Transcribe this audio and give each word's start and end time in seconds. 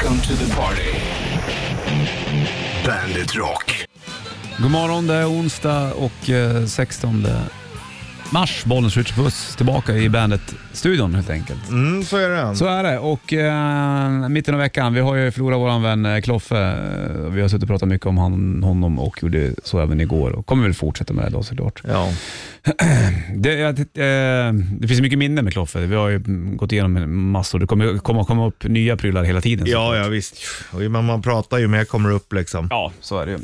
Welcome 0.00 0.22
to 0.22 0.32
the 0.34 0.54
party. 0.54 0.92
Bandit 2.86 3.34
Rock. 3.34 3.86
God 4.62 4.70
morgon, 4.70 5.06
det 5.06 5.14
är 5.14 5.30
onsdag 5.30 5.92
och 5.92 6.30
eh, 6.30 6.66
16 6.66 7.26
mars. 8.32 8.64
Bollens 8.64 8.96
Rich 8.96 9.12
Puss 9.12 9.56
tillbaka 9.56 9.96
i 9.96 10.08
bandet-studion 10.08 11.14
helt 11.14 11.30
enkelt. 11.30 11.68
Mm, 11.68 12.04
så 12.04 12.16
är 12.16 12.28
det. 12.28 12.56
Så 12.56 12.66
är 12.66 12.82
det 12.84 12.98
och 12.98 13.32
eh, 13.32 14.28
mitten 14.28 14.54
av 14.54 14.60
veckan, 14.60 14.94
vi 14.94 15.00
har 15.00 15.14
ju 15.14 15.30
förlorat 15.30 15.58
vår 15.58 15.82
vän 15.82 16.06
eh, 16.06 16.20
Kloffe. 16.20 16.56
Eh, 16.58 17.30
Vi 17.32 17.40
har 17.40 17.48
suttit 17.48 17.62
och 17.62 17.68
pratat 17.68 17.88
mycket 17.88 18.06
om 18.06 18.18
han, 18.18 18.62
honom 18.62 18.98
och 18.98 19.22
gjorde 19.22 19.50
så 19.64 19.80
även 19.80 20.00
igår 20.00 20.30
och 20.30 20.46
kommer 20.46 20.62
väl 20.62 20.74
fortsätta 20.74 21.12
med 21.14 21.24
det 21.24 21.30
då 21.30 21.42
såklart. 21.42 21.82
Ja. 21.88 22.08
Det, 23.36 23.60
eh, 23.62 24.52
det 24.80 24.88
finns 24.88 25.00
mycket 25.00 25.18
minnen 25.18 25.44
med 25.44 25.52
Kloffe. 25.52 25.78
Vi 25.78 25.96
har 25.96 26.08
ju 26.08 26.22
gått 26.56 26.72
igenom 26.72 27.30
massor. 27.32 27.58
Det 27.58 27.66
kommer 27.66 27.98
komma, 27.98 28.24
komma 28.24 28.46
upp 28.46 28.64
nya 28.64 28.96
prylar 28.96 29.24
hela 29.24 29.40
tiden. 29.40 29.66
ja, 29.66 29.86
såklart. 29.88 30.04
ja 30.04 30.10
visst. 30.10 30.36
Och 30.72 30.80
Man, 30.80 31.04
man 31.04 31.22
pratar 31.22 31.58
ju 31.58 31.68
mer 31.68 31.84
kommer 31.84 32.10
upp 32.10 32.32
liksom. 32.32 32.66
Ja, 32.70 32.92
så 33.00 33.18
är 33.20 33.26
det 33.26 33.32
ju. 33.32 33.38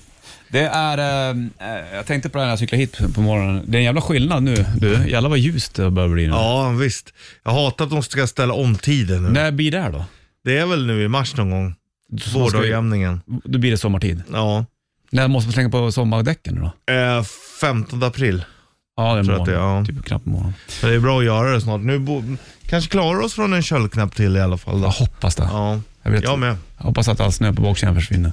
Det 0.54 0.66
är, 0.66 0.98
eh, 0.98 1.36
eh, 1.58 1.94
jag 1.96 2.06
tänkte 2.06 2.28
på 2.28 2.38
det 2.38 2.42
här 2.42 2.46
när 2.46 2.52
jag 2.52 2.58
cyklade 2.58 2.80
hit 2.80 3.14
på 3.14 3.20
morgonen. 3.20 3.64
Det 3.66 3.76
är 3.76 3.78
en 3.78 3.84
jävla 3.84 4.00
skillnad 4.00 4.42
nu. 4.42 4.66
Du, 4.76 5.08
jävlar 5.08 5.30
vad 5.30 5.38
ljust 5.38 5.74
det 5.74 5.90
börjar 5.90 6.08
bli 6.08 6.26
nu. 6.26 6.32
Ja, 6.32 6.68
visst. 6.70 7.12
Jag 7.44 7.52
hatar 7.52 7.84
att 7.84 7.90
de 7.90 8.02
ska 8.02 8.26
ställa 8.26 8.54
om 8.54 8.74
tiden 8.76 9.22
nu. 9.22 9.28
När 9.30 9.50
blir 9.52 9.70
det 9.70 9.80
här 9.80 9.92
då? 9.92 10.04
Det 10.44 10.58
är 10.58 10.66
väl 10.66 10.86
nu 10.86 11.04
i 11.04 11.08
mars 11.08 11.36
någon 11.36 11.50
gång. 11.50 11.74
Så 12.12 12.28
ska 12.28 12.38
vi- 12.38 12.42
Vårdagjämningen. 12.44 13.20
Då 13.44 13.58
blir 13.58 13.70
det 13.70 13.78
sommartid. 13.78 14.22
Ja. 14.32 14.64
När 15.10 15.28
måste 15.28 15.46
man 15.48 15.52
slänga 15.52 15.70
på 15.70 15.92
sommardäcken 15.92 16.54
nu 16.54 16.60
då? 16.60 16.92
Eh, 16.94 17.22
15 17.60 18.02
april. 18.02 18.44
Ja, 18.96 19.14
det 19.14 19.20
är 19.20 19.24
Tror 19.24 19.38
att 19.40 19.44
det 19.46 19.52
är, 19.52 19.56
ja. 19.56 19.84
Typ 19.86 20.04
knappt 20.04 20.26
en 20.26 20.32
morgon. 20.32 20.54
Så 20.68 20.86
det 20.86 20.94
är 20.94 21.00
bra 21.00 21.18
att 21.18 21.24
göra 21.24 21.52
det 21.52 21.60
snart. 21.60 21.80
Nu 21.80 21.98
bo- 21.98 22.36
kanske 22.66 22.90
klarar 22.90 23.20
oss 23.20 23.34
från 23.34 23.52
en 23.52 23.62
köldknapp 23.62 24.14
till 24.14 24.36
i 24.36 24.40
alla 24.40 24.58
fall. 24.58 24.80
Då. 24.80 24.86
Jag 24.86 24.90
hoppas 24.92 25.34
det. 25.36 25.42
Ja, 25.52 25.80
Jag, 26.04 26.10
vet, 26.10 26.22
jag 26.24 26.38
med. 26.38 26.56
jag 26.78 26.84
hoppas 26.84 27.08
att 27.08 27.20
all 27.20 27.32
snö 27.32 27.52
på 27.52 27.62
baksidan 27.62 27.94
försvinner. 27.94 28.32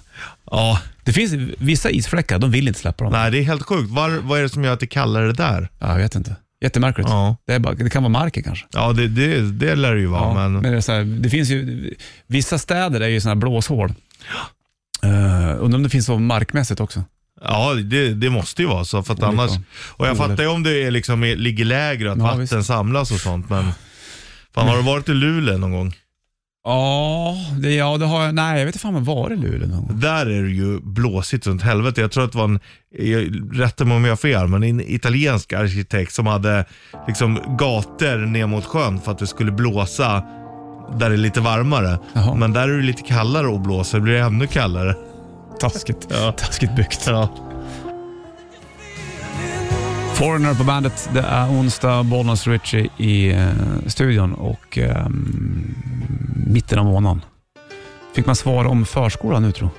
Ja, 0.52 0.80
Det 1.04 1.14
finns 1.14 1.34
vissa 1.58 1.90
isfläckar, 1.90 2.40
de 2.40 2.52
vill 2.52 2.68
inte 2.68 2.80
släppa 2.80 3.04
dem. 3.04 3.14
nej 3.14 3.32
det 3.32 3.38
är 3.40 3.44
helt 3.44 3.64
sjukt. 3.64 3.90
Var, 3.90 4.10
vad 4.10 4.40
är 4.40 4.44
det 4.44 4.50
som 4.50 4.64
gör 4.64 4.74
att 4.74 4.80
det 4.80 4.88
kallar 4.88 5.22
det 5.22 5.34
där? 5.34 5.70
Ja, 5.80 5.88
jag 5.92 5.98
vet 5.98 6.16
inte. 6.16 6.36
Jättemärkligt. 6.64 7.10
Ja, 7.10 7.38
Det, 7.48 7.60
bara, 7.60 7.74
det 7.74 7.90
kan 7.90 8.04
vara 8.04 8.12
marken 8.12 8.44
kanske. 8.44 8.66
ja 8.74 8.94
det, 8.94 9.08
det, 9.08 9.52
det 9.52 9.76
lär 9.76 9.94
det 9.96 10.00
ju 10.02 10.08
vara. 10.08 10.22
Ja, 10.22 10.34
men... 10.34 10.54
men 10.54 10.72
det, 10.72 10.88
här, 10.88 11.04
det 11.04 11.30
finns 11.30 11.50
ju, 11.50 11.94
vissa 12.28 12.58
städer 12.58 13.02
är 13.02 13.08
ju 13.08 13.22
sådana 13.22 13.36
här 13.36 13.40
blåshål. 13.40 13.94
Uh, 15.06 15.12
undrar 15.64 15.76
om 15.78 15.84
det 15.84 15.90
finns 15.90 16.06
så 16.06 16.20
markmässigt 16.20 16.80
också. 16.80 17.04
Ja, 17.44 17.74
det, 17.74 18.14
det 18.14 18.30
måste 18.30 18.62
ju 18.62 18.68
vara 18.68 18.86
så. 18.86 19.04
För 19.04 19.24
annars, 19.24 19.52
och 19.90 20.08
jag 20.08 20.18
fattar 20.18 20.44
ju 20.44 20.50
om 20.50 20.64
det 20.64 20.84
är 20.84 20.92
liksom, 20.92 21.24
ligger 21.24 21.66
lägre 21.66 22.12
att 22.12 22.18
Ja, 22.18 22.24
vatten 22.24 22.40
visst. 22.40 22.66
samlas 22.66 23.12
och 23.12 23.20
sånt. 23.20 23.50
Men 23.50 23.72
fan, 24.56 24.68
har 24.68 24.78
du 24.78 24.84
varit 24.84 25.10
i 25.10 25.14
Luleå 25.14 25.58
någon 25.58 25.72
gång? 25.72 25.96
Ja, 26.64 27.36
det, 27.60 27.74
ja, 27.76 27.98
det 27.98 28.06
har 28.06 28.24
jag. 28.26 28.36
Nej, 28.36 28.60
jag 28.60 28.66
vet 28.66 28.76
inte 28.76 28.80
fan 28.84 28.94
jag 28.94 29.02
var 29.02 29.34
i 29.34 29.36
Luleå 29.36 29.68
någon 29.68 29.88
gång. 29.88 30.00
Där 30.00 30.26
är 30.26 30.44
det 30.44 30.50
ju 30.52 30.80
blåsigt 30.82 31.48
runt 31.48 31.62
helvete. 31.62 32.02
Jag 32.02 32.12
tror 32.12 32.24
att 32.24 32.32
det 32.32 32.38
var 32.38 32.46
en, 32.46 32.60
jag- 32.98 33.60
rätta 33.60 33.86
mig 33.86 33.98
om 33.98 34.04
jag 34.06 34.12
har 34.12 34.16
fel, 34.18 34.48
men 34.48 34.64
en 34.64 34.82
italiensk 34.82 35.54
arkitekt 35.54 36.14
som 36.14 36.28
hade 36.28 36.66
liksom 37.08 37.40
gator 37.60 38.26
ner 38.26 38.46
mot 38.48 38.66
sjön 38.66 39.00
för 39.02 39.12
att 39.12 39.18
det 39.20 39.28
skulle 39.28 39.52
blåsa 39.52 40.24
där 41.00 41.10
det 41.10 41.16
är 41.16 41.18
lite 41.18 41.42
varmare. 41.42 42.00
Jaha. 42.14 42.36
Men 42.36 42.54
där 42.54 42.70
är 42.70 42.78
det 42.78 42.84
lite 42.84 43.02
kallare 43.04 43.56
att 43.56 43.64
blåsa, 43.64 43.98
det 43.98 44.04
blir 44.04 44.16
ännu 44.16 44.48
kallare. 44.48 44.96
Taskigt. 45.60 46.08
Ja. 46.10 46.32
Taskigt 46.32 46.76
byggt. 46.76 47.04
Ja. 47.08 47.30
Foreigner 50.16 50.54
på 50.54 50.64
bandet. 50.64 51.10
Det 51.14 51.20
är 51.22 51.48
onsdag, 51.50 52.04
Bollnäs 52.04 52.48
Richie 52.48 52.90
i 52.98 53.32
eh, 53.32 53.48
studion 53.88 54.34
och 54.34 54.78
eh, 54.78 55.06
mitten 56.52 56.80
av 56.80 56.86
månaden. 56.86 57.22
Fick 58.16 58.26
man 58.26 58.36
svar 58.36 58.66
om 58.66 58.86
förskolan 58.86 59.42
nu 59.42 59.52
tror 59.52 59.70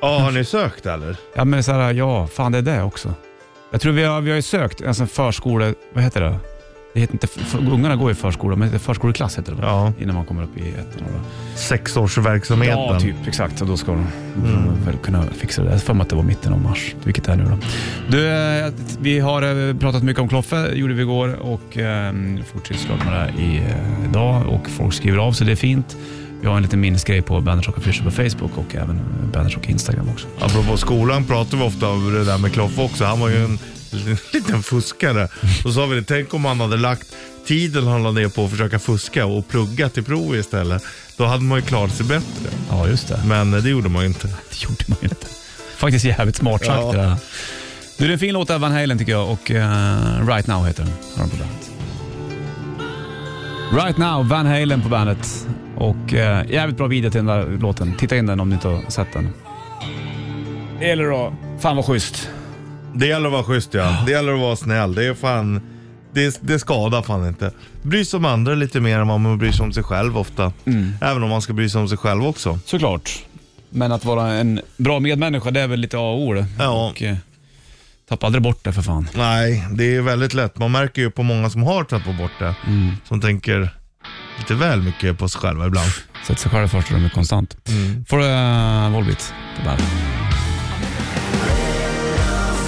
ja, 0.00 0.18
har 0.18 0.30
ni 0.30 0.44
sökt 0.44 0.86
eller? 0.86 1.16
Ja, 1.34 1.44
men 1.44 1.62
så 1.62 1.72
här, 1.72 1.92
ja, 1.92 2.26
fan 2.26 2.52
det 2.52 2.58
är 2.58 2.62
det 2.62 2.82
också. 2.82 3.14
Jag 3.70 3.80
tror 3.80 3.92
vi 3.92 4.04
har, 4.04 4.20
vi 4.20 4.30
har 4.30 4.36
ju 4.36 4.42
sökt 4.42 4.80
en 4.80 4.94
sån 4.94 5.08
förskole... 5.08 5.74
Vad 5.92 6.04
heter 6.04 6.20
det? 6.20 6.38
Det 6.96 7.00
heter 7.00 7.14
inte, 7.14 7.26
för, 7.26 7.58
ungarna 7.58 7.96
går 7.96 8.10
i 8.10 8.14
förskola, 8.14 8.56
men 8.56 8.78
förskoleklass 8.78 9.38
heter 9.38 9.52
det 9.52 9.62
va? 9.62 9.66
Ja, 9.66 9.92
Innan 10.02 10.14
man 10.14 10.24
kommer 10.24 10.42
upp 10.42 10.58
i 10.58 10.68
ettan. 10.68 11.08
sexårsverksamheten. 11.54 12.78
Ja, 12.78 13.00
typ. 13.00 13.16
Exakt. 13.26 13.60
Och 13.60 13.66
då 13.66 13.76
ska 13.76 13.92
de 13.92 14.06
mm. 14.48 14.84
väl 14.84 14.96
kunna 14.96 15.22
fixa 15.22 15.62
det. 15.62 15.70
Jag 15.70 15.82
för 15.82 15.94
mig 15.94 16.02
att 16.02 16.08
det 16.08 16.16
var 16.16 16.22
mitten 16.22 16.52
av 16.52 16.60
mars, 16.60 16.94
vilket 17.04 17.24
det 17.24 17.32
är 17.32 17.36
nu 17.36 17.44
då. 17.44 17.58
Du, 18.08 18.28
eh, 18.28 18.72
vi 19.00 19.18
har 19.18 19.68
eh, 19.68 19.76
pratat 19.76 20.02
mycket 20.02 20.22
om 20.22 20.28
Kloffe, 20.28 20.72
gjorde 20.74 20.94
vi 20.94 21.02
igår 21.02 21.34
och 21.34 21.78
eh, 21.78 22.14
fortsätter 22.52 23.04
med 23.04 23.12
det 23.12 23.42
i, 23.42 23.56
eh, 23.56 24.08
idag 24.10 24.46
och 24.48 24.70
folk 24.70 24.94
skriver 24.94 25.18
av 25.18 25.32
sig, 25.32 25.46
det 25.46 25.52
är 25.52 25.56
fint. 25.56 25.96
Vi 26.40 26.46
har 26.46 26.56
en 26.56 26.62
liten 26.62 26.80
minnesgrej 26.80 27.22
på 27.22 27.40
Bandit 27.40 27.66
Rock 27.66 27.78
Official 27.78 28.04
på 28.04 28.10
Facebook 28.10 28.58
och 28.58 28.74
även 28.74 29.00
Bandit 29.32 29.54
Rock 29.54 29.68
Instagram 29.68 30.08
också. 30.08 30.26
Apropå 30.40 30.76
skolan 30.76 31.24
pratar 31.24 31.58
vi 31.58 31.64
ofta 31.64 31.88
om 31.88 32.12
det 32.12 32.24
där 32.24 32.38
med 32.38 32.52
Kloffe 32.52 32.82
också. 32.82 33.04
Han 33.04 33.20
var 33.20 33.28
ju 33.28 33.44
en 33.44 33.58
liten 34.32 34.62
fuskare. 34.62 35.24
Och 35.24 35.62
så 35.62 35.72
sa 35.72 35.86
vi 35.86 35.96
det, 35.96 36.02
tänk 36.02 36.34
om 36.34 36.44
han 36.44 36.60
hade 36.60 36.76
lagt 36.76 37.06
tiden 37.46 37.86
han 37.86 38.02
la 38.02 38.10
ner 38.10 38.28
på 38.28 38.44
att 38.44 38.50
försöka 38.50 38.78
fuska 38.78 39.26
och 39.26 39.48
plugga 39.48 39.88
till 39.88 40.04
prov 40.04 40.36
istället. 40.36 40.82
Då 41.16 41.24
hade 41.24 41.42
man 41.44 41.58
ju 41.58 41.64
klarat 41.64 41.94
sig 41.94 42.06
bättre. 42.06 42.50
Ja, 42.70 42.88
just 42.88 43.08
det. 43.08 43.20
Men 43.26 43.54
eh, 43.54 43.62
det 43.62 43.70
gjorde 43.70 43.88
man 43.88 44.02
ju 44.02 44.08
inte. 44.08 44.26
Det 44.50 44.62
gjorde 44.64 44.84
man 44.86 44.98
ju 45.02 45.08
inte. 45.08 45.26
Faktiskt 45.76 46.04
jävligt 46.04 46.36
smart 46.36 46.64
sagt 46.64 46.78
Ja. 46.82 46.92
det 46.92 46.98
där. 46.98 47.16
Du, 47.98 48.04
det 48.04 48.10
är 48.10 48.12
en 48.12 48.18
fin 48.18 48.34
låt 48.34 48.50
av 48.50 48.60
Van 48.60 48.72
Halen 48.72 48.98
tycker 48.98 49.12
jag 49.12 49.30
och 49.30 49.50
eh, 49.50 50.26
Right 50.26 50.46
Now 50.46 50.66
heter 50.66 50.82
den. 50.84 50.92
Har 51.16 51.24
på 51.28 51.36
bandet. 51.36 51.70
Right 53.72 53.96
Now, 53.96 54.28
Van 54.28 54.46
Halen 54.46 54.82
på 54.82 54.88
bandet. 54.88 55.46
Och 55.76 56.14
eh, 56.14 56.50
jävligt 56.50 56.76
bra 56.76 56.86
video 56.86 57.10
till 57.10 57.18
den 57.18 57.26
där 57.26 57.58
låten. 57.58 57.94
Titta 57.98 58.16
in 58.16 58.26
den 58.26 58.40
om 58.40 58.48
ni 58.48 58.54
inte 58.54 58.68
har 58.68 58.90
sett 58.90 59.12
den. 59.12 59.28
Eller 60.80 61.04
då, 61.10 61.34
fan 61.60 61.76
vad 61.76 61.84
schysst. 61.84 62.28
Det 62.98 63.06
gäller 63.06 63.26
att 63.26 63.32
vara 63.32 63.44
schysst 63.44 63.74
ja. 63.74 64.02
Det 64.06 64.12
gäller 64.12 64.32
att 64.32 64.40
vara 64.40 64.56
snäll. 64.56 64.94
Det 64.94 65.04
är 65.04 65.14
fan... 65.14 65.60
Det, 66.12 66.38
det 66.40 66.58
skadar 66.58 67.02
fan 67.02 67.28
inte. 67.28 67.50
Bry 67.82 68.04
sig 68.04 68.16
om 68.16 68.24
andra 68.24 68.54
lite 68.54 68.80
mer 68.80 68.98
än 68.98 69.08
vad 69.08 69.20
man 69.20 69.38
bryr 69.38 69.52
sig 69.52 69.64
om 69.64 69.72
sig 69.72 69.82
själv 69.82 70.18
ofta. 70.18 70.52
Även 71.00 71.22
om 71.22 71.28
man 71.30 71.42
ska 71.42 71.52
bry 71.52 71.68
sig 71.68 71.80
om 71.80 71.88
sig 71.88 71.98
själv 71.98 72.26
också. 72.26 72.58
Såklart. 72.64 73.24
Men 73.70 73.92
att 73.92 74.04
vara 74.04 74.32
en 74.32 74.60
bra 74.76 75.00
medmänniska, 75.00 75.50
det 75.50 75.60
är 75.60 75.66
väl 75.66 75.80
lite 75.80 75.96
A 75.96 76.00
och 76.00 76.20
O 76.20 76.34
det. 76.34 76.46
Ja. 76.58 76.88
Och, 76.90 77.02
eh, 77.02 77.16
tappa 78.08 78.26
aldrig 78.26 78.42
bort 78.42 78.64
det 78.64 78.72
för 78.72 78.82
fan. 78.82 79.08
Nej, 79.14 79.66
det 79.70 79.96
är 79.96 80.02
väldigt 80.02 80.34
lätt. 80.34 80.58
Man 80.58 80.72
märker 80.72 81.02
ju 81.02 81.10
på 81.10 81.22
många 81.22 81.50
som 81.50 81.62
har 81.62 81.84
tappat 81.84 82.18
bort 82.18 82.38
det. 82.38 82.54
Som 83.08 83.20
tänker 83.20 83.70
lite 84.38 84.54
väl 84.54 84.82
mycket 84.82 85.18
på 85.18 85.28
sig 85.28 85.40
själva 85.40 85.66
ibland. 85.66 85.90
Sätt 86.26 86.38
sig 86.38 86.50
själv 86.50 86.68
först 86.68 86.90
och 86.90 86.98
de 86.98 87.04
är 87.04 87.08
konstant. 87.08 87.56
Får 88.08 88.18
du 88.18 88.24
uh, 88.24 88.92
Volbeat 88.92 89.34
på 89.58 89.64
bandet. 89.64 90.25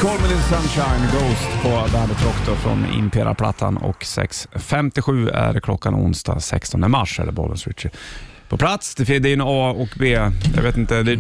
Call 0.01 0.17
me 0.21 0.29
little 0.29 0.43
sunshine, 0.43 1.09
Ghost 1.13 1.63
på 1.63 1.69
Bandet 1.93 2.25
Rock 2.25 2.59
från 2.59 2.87
Impera-plattan 2.93 3.77
och 3.77 4.03
6.57 4.03 5.31
är 5.33 5.61
klockan 5.61 5.95
onsdag 5.95 6.41
16 6.41 6.91
mars 6.91 7.21
det 7.27 7.33
Bollens 7.33 7.67
Richie. 7.67 7.91
På 8.49 8.57
plats, 8.57 8.95
det 8.95 9.11
är 9.11 9.27
en 9.27 9.41
A 9.41 9.71
och 9.79 9.89
B. 9.99 10.09
Jag 10.57 10.63
vet 10.63 10.77
inte, 10.77 11.03
det, 11.03 11.17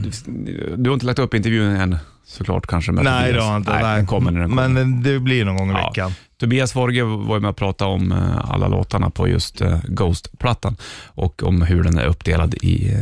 du 0.76 0.90
har 0.90 0.94
inte 0.94 1.06
lagt 1.06 1.18
upp 1.18 1.34
intervjun 1.34 1.76
än 1.76 1.96
såklart 2.26 2.66
kanske? 2.66 2.92
med 2.92 3.04
Nej, 3.04 3.22
det 3.22 3.28
Tobias. 3.28 3.44
har 3.44 3.52
jag 3.52 3.60
inte. 3.60 3.72
Nej, 3.82 3.96
den 3.96 4.06
kommer 4.06 4.30
när 4.30 4.40
den 4.40 4.48
kommer. 4.50 4.68
Men 4.68 5.02
det 5.02 5.18
blir 5.20 5.44
någon 5.44 5.56
gång 5.56 5.70
i 5.70 5.72
Ja. 5.72 5.88
veckan. 5.88 6.12
Tobias 6.40 6.72
Forge 6.72 7.02
var 7.04 7.36
ju 7.36 7.40
med 7.40 7.50
och 7.50 7.56
pratade 7.56 7.90
om 7.90 8.12
eh, 8.12 8.50
alla 8.50 8.68
låtarna 8.68 9.10
på 9.10 9.28
just 9.28 9.60
eh, 9.60 9.78
Ghost-plattan 9.88 10.76
och 11.06 11.42
om 11.42 11.62
hur 11.62 11.82
den 11.82 11.98
är 11.98 12.06
uppdelad 12.06 12.54
i 12.54 12.92
eh, 12.94 13.00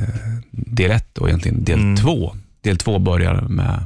del 0.51 0.91
1 0.91 1.19
och 1.19 1.29
egentligen 1.29 1.65
del 1.65 1.97
2. 2.03 2.37
Del 2.61 2.77
2 2.77 2.99
börjar 2.99 3.35
med 3.49 3.85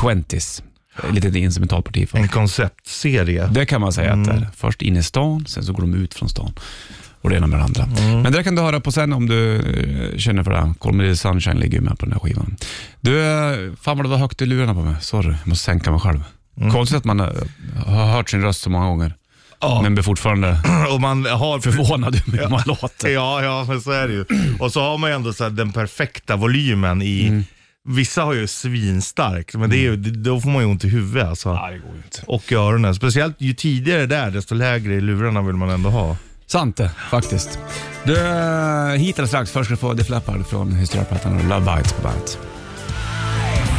20s, 0.00 0.62
ett 1.08 1.14
litet 1.14 1.34
instrumentalparti. 1.34 2.08
För. 2.08 2.18
En 2.18 2.28
konceptserie. 2.28 3.46
Det 3.46 3.66
kan 3.66 3.80
man 3.80 3.92
säga 3.92 4.12
att 4.12 4.24
det 4.24 4.32
är. 4.32 4.48
Först 4.56 4.82
in 4.82 4.96
i 4.96 5.02
stan, 5.02 5.46
sen 5.46 5.64
så 5.64 5.72
går 5.72 5.80
de 5.80 5.94
ut 5.94 6.14
från 6.14 6.28
stan. 6.28 6.52
Och 7.20 7.30
det 7.30 7.36
ena 7.36 7.46
med 7.46 7.58
det 7.58 7.64
andra. 7.64 7.86
Men 8.22 8.32
det 8.32 8.42
kan 8.42 8.54
du 8.54 8.62
höra 8.62 8.80
på 8.80 8.92
sen 8.92 9.12
om 9.12 9.28
du 9.28 9.56
eh, 9.56 10.18
känner 10.18 10.42
för 10.42 10.50
det. 10.50 10.74
Call 10.80 10.92
Me 10.92 11.04
The 11.04 11.16
Sunshine 11.16 11.58
ligger 11.58 11.78
ju 11.78 11.84
med 11.84 11.98
på 11.98 12.06
den 12.06 12.12
här 12.12 12.20
skivan. 12.20 12.56
Du, 13.00 13.22
eh, 13.22 13.74
fan 13.80 13.96
vad 13.96 14.04
det 14.04 14.10
var 14.10 14.16
högt 14.16 14.42
i 14.42 14.46
lurarna 14.46 14.74
på 14.74 14.80
mig. 14.80 14.94
Sorry, 15.00 15.28
jag 15.28 15.48
måste 15.48 15.64
sänka 15.64 15.90
mig 15.90 16.00
själv. 16.00 16.22
Konstigt 16.72 16.98
att 16.98 17.04
man 17.04 17.20
eh, 17.20 17.26
har 17.86 18.06
hört 18.06 18.30
sin 18.30 18.42
röst 18.42 18.60
så 18.60 18.70
många 18.70 18.86
gånger. 18.86 19.14
Ja. 19.60 19.82
Men 19.82 19.94
blir 19.94 20.02
fortfarande 20.02 20.60
Och 20.92 21.00
man 21.00 21.26
har 21.26 21.58
förvånad 21.60 22.14
över 22.14 22.38
hur 22.38 22.48
man 22.48 22.62
låter. 22.66 23.08
Ja, 23.08 23.42
ja, 23.44 23.64
men 23.68 23.80
så 23.80 23.90
är 23.90 24.08
det 24.08 24.14
ju. 24.14 24.24
Och 24.58 24.72
så 24.72 24.80
har 24.80 24.98
man 24.98 25.10
ju 25.10 25.16
ändå 25.16 25.32
så 25.32 25.48
den 25.48 25.72
perfekta 25.72 26.36
volymen 26.36 27.02
i... 27.02 27.26
Mm. 27.26 27.44
Vissa 27.88 28.22
har 28.22 28.32
ju 28.32 28.46
svinstarkt, 28.46 29.54
men 29.54 29.70
det 29.70 29.76
är 29.76 29.80
ju, 29.80 29.96
då 29.96 30.40
får 30.40 30.50
man 30.50 30.62
ju 30.62 30.68
ont 30.68 30.84
i 30.84 30.88
huvudet 30.88 31.28
alltså. 31.28 31.48
det 31.52 31.78
går 31.78 31.94
ju 31.94 32.02
inte. 32.04 32.22
Och 32.26 32.52
i 32.52 32.54
öronen. 32.54 32.94
Speciellt 32.94 33.40
ju 33.40 33.54
tidigare 33.54 34.06
det 34.06 34.16
är, 34.16 34.30
desto 34.30 34.54
lägre 34.54 34.94
i 34.94 35.00
lurarna 35.00 35.42
vill 35.42 35.56
man 35.56 35.70
ändå 35.70 35.90
ha. 35.90 36.16
Sant 36.46 36.76
det, 36.76 36.90
faktiskt. 37.10 37.58
Du, 38.04 38.16
hit 38.96 39.18
eller 39.18 39.28
strax. 39.28 39.50
Först 39.50 39.64
ska 39.64 39.74
du 39.74 39.76
få 39.76 39.94
The 39.94 40.04
Flappard 40.04 40.46
från 40.46 40.72
Hysteria-plattan 40.72 41.36
och 41.36 41.44
Love 41.44 41.76
Bites 41.76 41.92
på 41.92 42.02
bandet. 42.02 42.38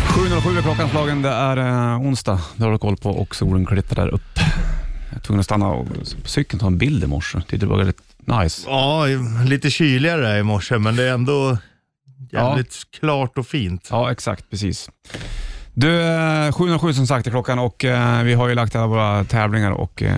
7.07 0.07 0.57
är 0.57 0.61
klockan 0.61 0.89
slagen. 0.89 1.21
Det 1.21 1.29
är 1.29 1.57
eh, 1.57 2.01
onsdag. 2.01 2.41
Det 2.55 2.63
har 2.63 2.71
du 2.71 2.77
koll 2.77 2.97
på 2.97 3.09
och 3.09 3.35
solen 3.35 3.65
klittar 3.65 3.95
där 3.95 4.07
upp. 4.07 4.39
Jag 5.09 5.17
är 5.17 5.21
tvungen 5.21 5.39
att 5.39 5.45
stanna 5.45 5.67
och, 5.67 5.87
på 6.23 6.29
cykeln 6.29 6.59
ta 6.59 6.67
en 6.67 6.77
bild 6.77 7.03
i 7.03 7.07
morse. 7.07 7.37
Tyckte 7.41 7.57
det 7.57 7.65
var 7.65 7.77
väldigt 7.77 8.01
nice. 8.25 8.63
Ja, 8.69 9.05
lite 9.45 9.69
kyligare 9.69 10.39
i 10.39 10.43
morse, 10.43 10.77
men 10.77 10.95
det 10.95 11.03
är 11.03 11.13
ändå 11.13 11.57
jävligt 12.31 12.77
klart 12.99 13.37
och 13.37 13.47
fint. 13.47 13.87
Ja, 13.91 14.11
exakt. 14.11 14.49
Precis. 14.49 14.89
Du, 15.73 16.01
eh, 16.01 16.51
707 16.51 16.93
som 16.93 17.07
sagt 17.07 17.27
är 17.27 17.31
klockan 17.31 17.59
och 17.59 17.85
eh, 17.85 18.23
vi 18.23 18.33
har 18.33 18.47
ju 18.49 18.55
lagt 18.55 18.75
alla 18.75 18.87
våra 18.87 19.23
tävlingar 19.23 19.71
och 19.71 20.03
eh, 20.03 20.15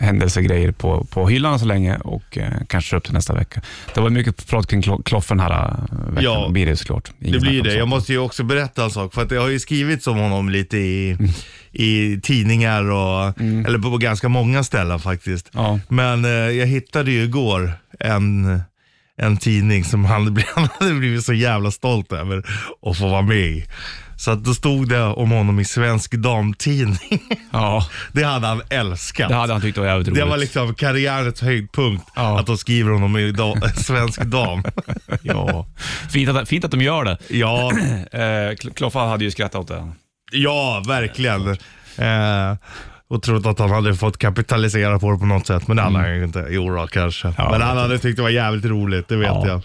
händelsegrejer 0.00 0.72
på, 0.72 1.04
på 1.04 1.28
hyllan 1.28 1.58
så 1.58 1.64
länge 1.64 1.96
och 1.96 2.38
eh, 2.38 2.52
kanske 2.68 2.96
upp 2.96 3.04
till 3.04 3.12
nästa 3.12 3.34
vecka. 3.34 3.60
Det 3.94 4.00
var 4.00 4.10
mycket 4.10 4.46
prat 4.46 4.66
kring 4.66 4.80
klo- 4.82 5.02
Kloffen 5.02 5.40
här 5.40 5.50
eh, 5.50 6.08
veckan. 6.08 6.24
Ja, 6.24 6.48
blir 6.50 6.66
det 6.66 6.76
såklart. 6.76 7.12
Ingen 7.20 7.32
Det 7.32 7.40
blir 7.40 7.62
det. 7.62 7.74
Jag 7.74 7.88
måste 7.88 8.12
ju 8.12 8.18
också 8.18 8.44
berätta 8.44 8.84
en 8.84 8.90
sak. 8.90 9.14
För 9.14 9.22
att 9.22 9.28
det 9.28 9.36
har 9.36 9.48
ju 9.48 9.60
skrivits 9.60 10.06
om 10.06 10.18
honom 10.18 10.48
lite 10.48 10.76
i, 10.78 11.16
i 11.72 12.20
tidningar 12.20 12.90
och, 12.90 13.40
eller 13.40 13.78
på, 13.78 13.90
på 13.90 13.96
ganska 13.98 14.28
många 14.28 14.64
ställen 14.64 14.98
faktiskt. 14.98 15.50
Ja. 15.52 15.78
Men 15.88 16.24
eh, 16.24 16.30
jag 16.30 16.66
hittade 16.66 17.10
ju 17.10 17.22
igår 17.22 17.72
en, 18.00 18.60
en 19.22 19.36
tidning 19.36 19.84
som 19.84 20.04
han, 20.04 20.42
han 20.54 20.68
hade 20.80 20.94
blivit 20.94 21.24
så 21.24 21.32
jävla 21.32 21.70
stolt 21.70 22.12
över 22.12 22.38
att 22.86 22.98
få 22.98 23.08
vara 23.08 23.22
med 23.22 23.36
i. 23.36 23.64
Så 24.16 24.30
att 24.30 24.44
då 24.44 24.54
stod 24.54 24.88
det 24.88 25.02
om 25.02 25.30
honom 25.30 25.60
i 25.60 25.64
Svensk 25.64 26.12
Damtidning. 26.14 27.22
ja, 27.50 27.86
Det 28.12 28.22
hade 28.24 28.46
han 28.46 28.62
älskat. 28.70 29.28
det 29.28 29.34
hade 29.34 29.52
han 29.52 29.62
tyckt 29.62 29.78
var 29.78 29.86
jävligt 29.86 30.08
roligt. 30.08 30.20
Det 30.20 30.24
var 30.30 30.36
liksom 30.36 30.74
karriärens 30.74 31.40
höjdpunkt 31.40 32.04
Ja. 32.16 32.38
att 32.40 32.46
de 32.46 32.58
skriver 32.58 32.90
honom 32.90 33.16
i 33.16 33.32
da, 33.32 33.54
Svensk 33.76 34.22
Dam. 34.22 34.62
ja. 35.22 35.66
fint, 36.10 36.28
att, 36.30 36.48
fint 36.48 36.64
att 36.64 36.70
de 36.70 36.80
gör 36.80 37.04
det. 37.04 37.18
ja, 37.28 37.72
Eh, 38.12 38.18
Kl- 38.54 38.74
Kloffa 38.74 38.98
hade 38.98 39.24
ju 39.24 39.30
skrattat 39.30 39.60
åt 39.60 39.68
det. 39.68 39.92
ja, 40.32 40.82
verkligen. 40.86 41.48
Eh, 41.98 42.56
och 43.12 43.22
trott 43.22 43.46
att 43.46 43.58
han 43.58 43.70
hade 43.70 43.94
fått 43.94 44.18
kapitalisera 44.18 44.98
på 44.98 45.12
det 45.12 45.18
på 45.18 45.26
något 45.26 45.46
sätt, 45.46 45.68
men 45.68 45.76
det 45.76 45.82
hade 45.82 45.98
han 45.98 46.16
ju 46.16 46.24
inte. 46.24 46.46
Jo 46.50 46.76
då, 46.76 46.86
kanske. 46.86 47.26
Mm. 47.28 47.34
Ja, 47.38 47.50
men 47.50 47.62
han 47.62 47.76
hade 47.76 47.98
tyckt 47.98 48.16
det 48.16 48.22
var 48.22 48.30
jävligt 48.30 48.64
roligt, 48.64 49.08
det 49.08 49.16
vet 49.16 49.26
Ja. 49.28 49.46
jag. 49.46 49.60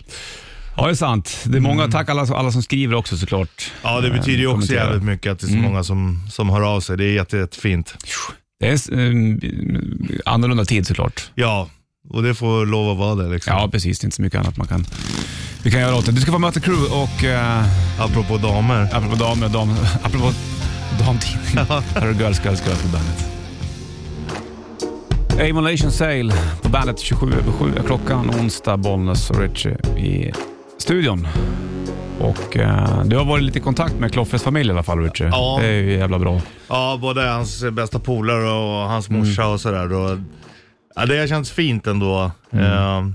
Ja, 0.77 0.85
det 0.85 0.91
är 0.91 0.95
sant. 0.95 1.37
Det 1.45 1.57
är 1.57 1.61
många, 1.61 1.87
tack 1.87 2.09
alla, 2.09 2.21
alla 2.21 2.51
som 2.51 2.63
skriver 2.63 2.95
också 2.95 3.17
såklart. 3.17 3.71
Mm. 3.83 3.93
Ja, 3.95 4.01
det 4.01 4.07
Eh, 4.07 4.13
betyder 4.13 4.39
ju 4.39 4.47
också 4.47 4.53
kommenterar. 4.55 4.85
jävligt 4.85 5.03
mycket 5.03 5.31
att 5.31 5.39
det 5.39 5.45
är 5.45 5.47
så 5.47 5.53
Mm. 5.53 5.65
många 5.65 5.83
som, 5.83 6.19
som 6.31 6.49
hör 6.49 6.61
av 6.61 6.79
sig. 6.81 6.97
Det 6.97 7.03
är 7.05 7.13
jätte, 7.13 7.37
jättefint. 7.37 7.95
Det 8.59 8.67
är 8.67 8.91
en 8.99 9.41
annorlunda 10.25 10.65
tid 10.65 10.87
såklart. 10.87 11.31
Ja, 11.35 11.69
och 12.09 12.23
det 12.23 12.35
får 12.35 12.65
lov 12.65 12.89
att 12.91 12.97
vara 12.97 13.15
det 13.15 13.29
liksom. 13.33 13.53
Ja, 13.57 13.69
precis. 13.71 13.99
Det 13.99 14.03
är 14.03 14.07
inte 14.07 14.15
så 14.15 14.21
mycket 14.21 14.39
annat 14.39 14.57
man 14.57 14.67
kan, 14.67 14.85
vi 15.63 15.71
kan 15.71 15.79
göra 15.81 15.95
åt 15.95 16.05
det. 16.05 16.11
Du 16.11 16.21
ska 16.21 16.31
få 16.31 16.39
möta 16.39 16.59
crew 16.59 16.95
och 16.95 17.23
uh, 17.23 18.01
Apropå 18.03 18.37
damer. 18.37 18.89
apropå 18.93 19.15
damer 19.15 19.45
och 19.45 19.51
dam, 19.51 19.69
apropå 20.03 20.31
damtidning. 20.99 22.19
Girls, 22.19 22.39
Girls, 22.45 22.61
Girls 22.65 22.81
på 22.81 22.87
bandet. 22.87 23.36
Amolation 25.39 25.91
Sale 25.91 26.33
på 26.61 26.69
bandet 26.69 26.99
27 26.99 27.31
över 27.33 27.51
7 27.51 27.73
är 27.77 27.83
klockan 27.83 28.29
onsdag, 28.29 28.77
Bollnäs 28.77 29.29
och 29.29 29.39
Richie 29.39 29.77
i 29.97 30.31
studion. 30.77 31.27
Och 32.19 32.57
eh, 32.57 33.03
du 33.05 33.17
har 33.17 33.25
varit 33.25 33.43
lite 33.43 33.57
i 33.57 33.61
kontakt 33.61 33.93
med 33.99 34.13
Kloffes 34.13 34.43
familj 34.43 34.69
i 34.69 34.71
alla 34.71 34.83
fall 34.83 34.99
Richie. 34.99 35.27
Ja. 35.27 35.57
Det 35.61 35.67
är 35.67 35.71
ju 35.81 35.91
jävla 35.97 36.19
bra. 36.19 36.41
Ja, 36.69 36.97
både 37.01 37.21
hans 37.21 37.63
bästa 37.71 37.99
polare 37.99 38.49
och 38.49 38.89
hans 38.89 39.09
morsa 39.09 39.41
Mm. 39.41 39.53
och 39.53 39.61
sådär. 39.61 39.93
Och, 39.93 40.17
ja, 40.95 41.05
det 41.05 41.17
har 41.19 41.27
känts 41.27 41.51
fint 41.51 41.87
ändå. 41.87 42.31
Mm. 42.51 42.65
Eh, 42.65 43.11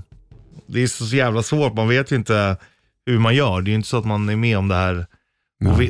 det 0.67 0.83
är 0.83 0.87
så 0.87 1.15
jävla 1.15 1.43
svårt, 1.43 1.73
man 1.73 1.87
vet 1.87 2.11
ju 2.11 2.15
inte 2.15 2.57
hur 3.05 3.19
man 3.19 3.35
gör. 3.35 3.61
Det 3.61 3.69
är 3.69 3.71
ju 3.71 3.75
inte 3.75 3.89
så 3.89 3.97
att 3.97 4.05
man 4.05 4.29
är 4.29 4.35
med 4.35 4.57
om 4.57 4.67
det 4.67 4.75
här 4.75 5.05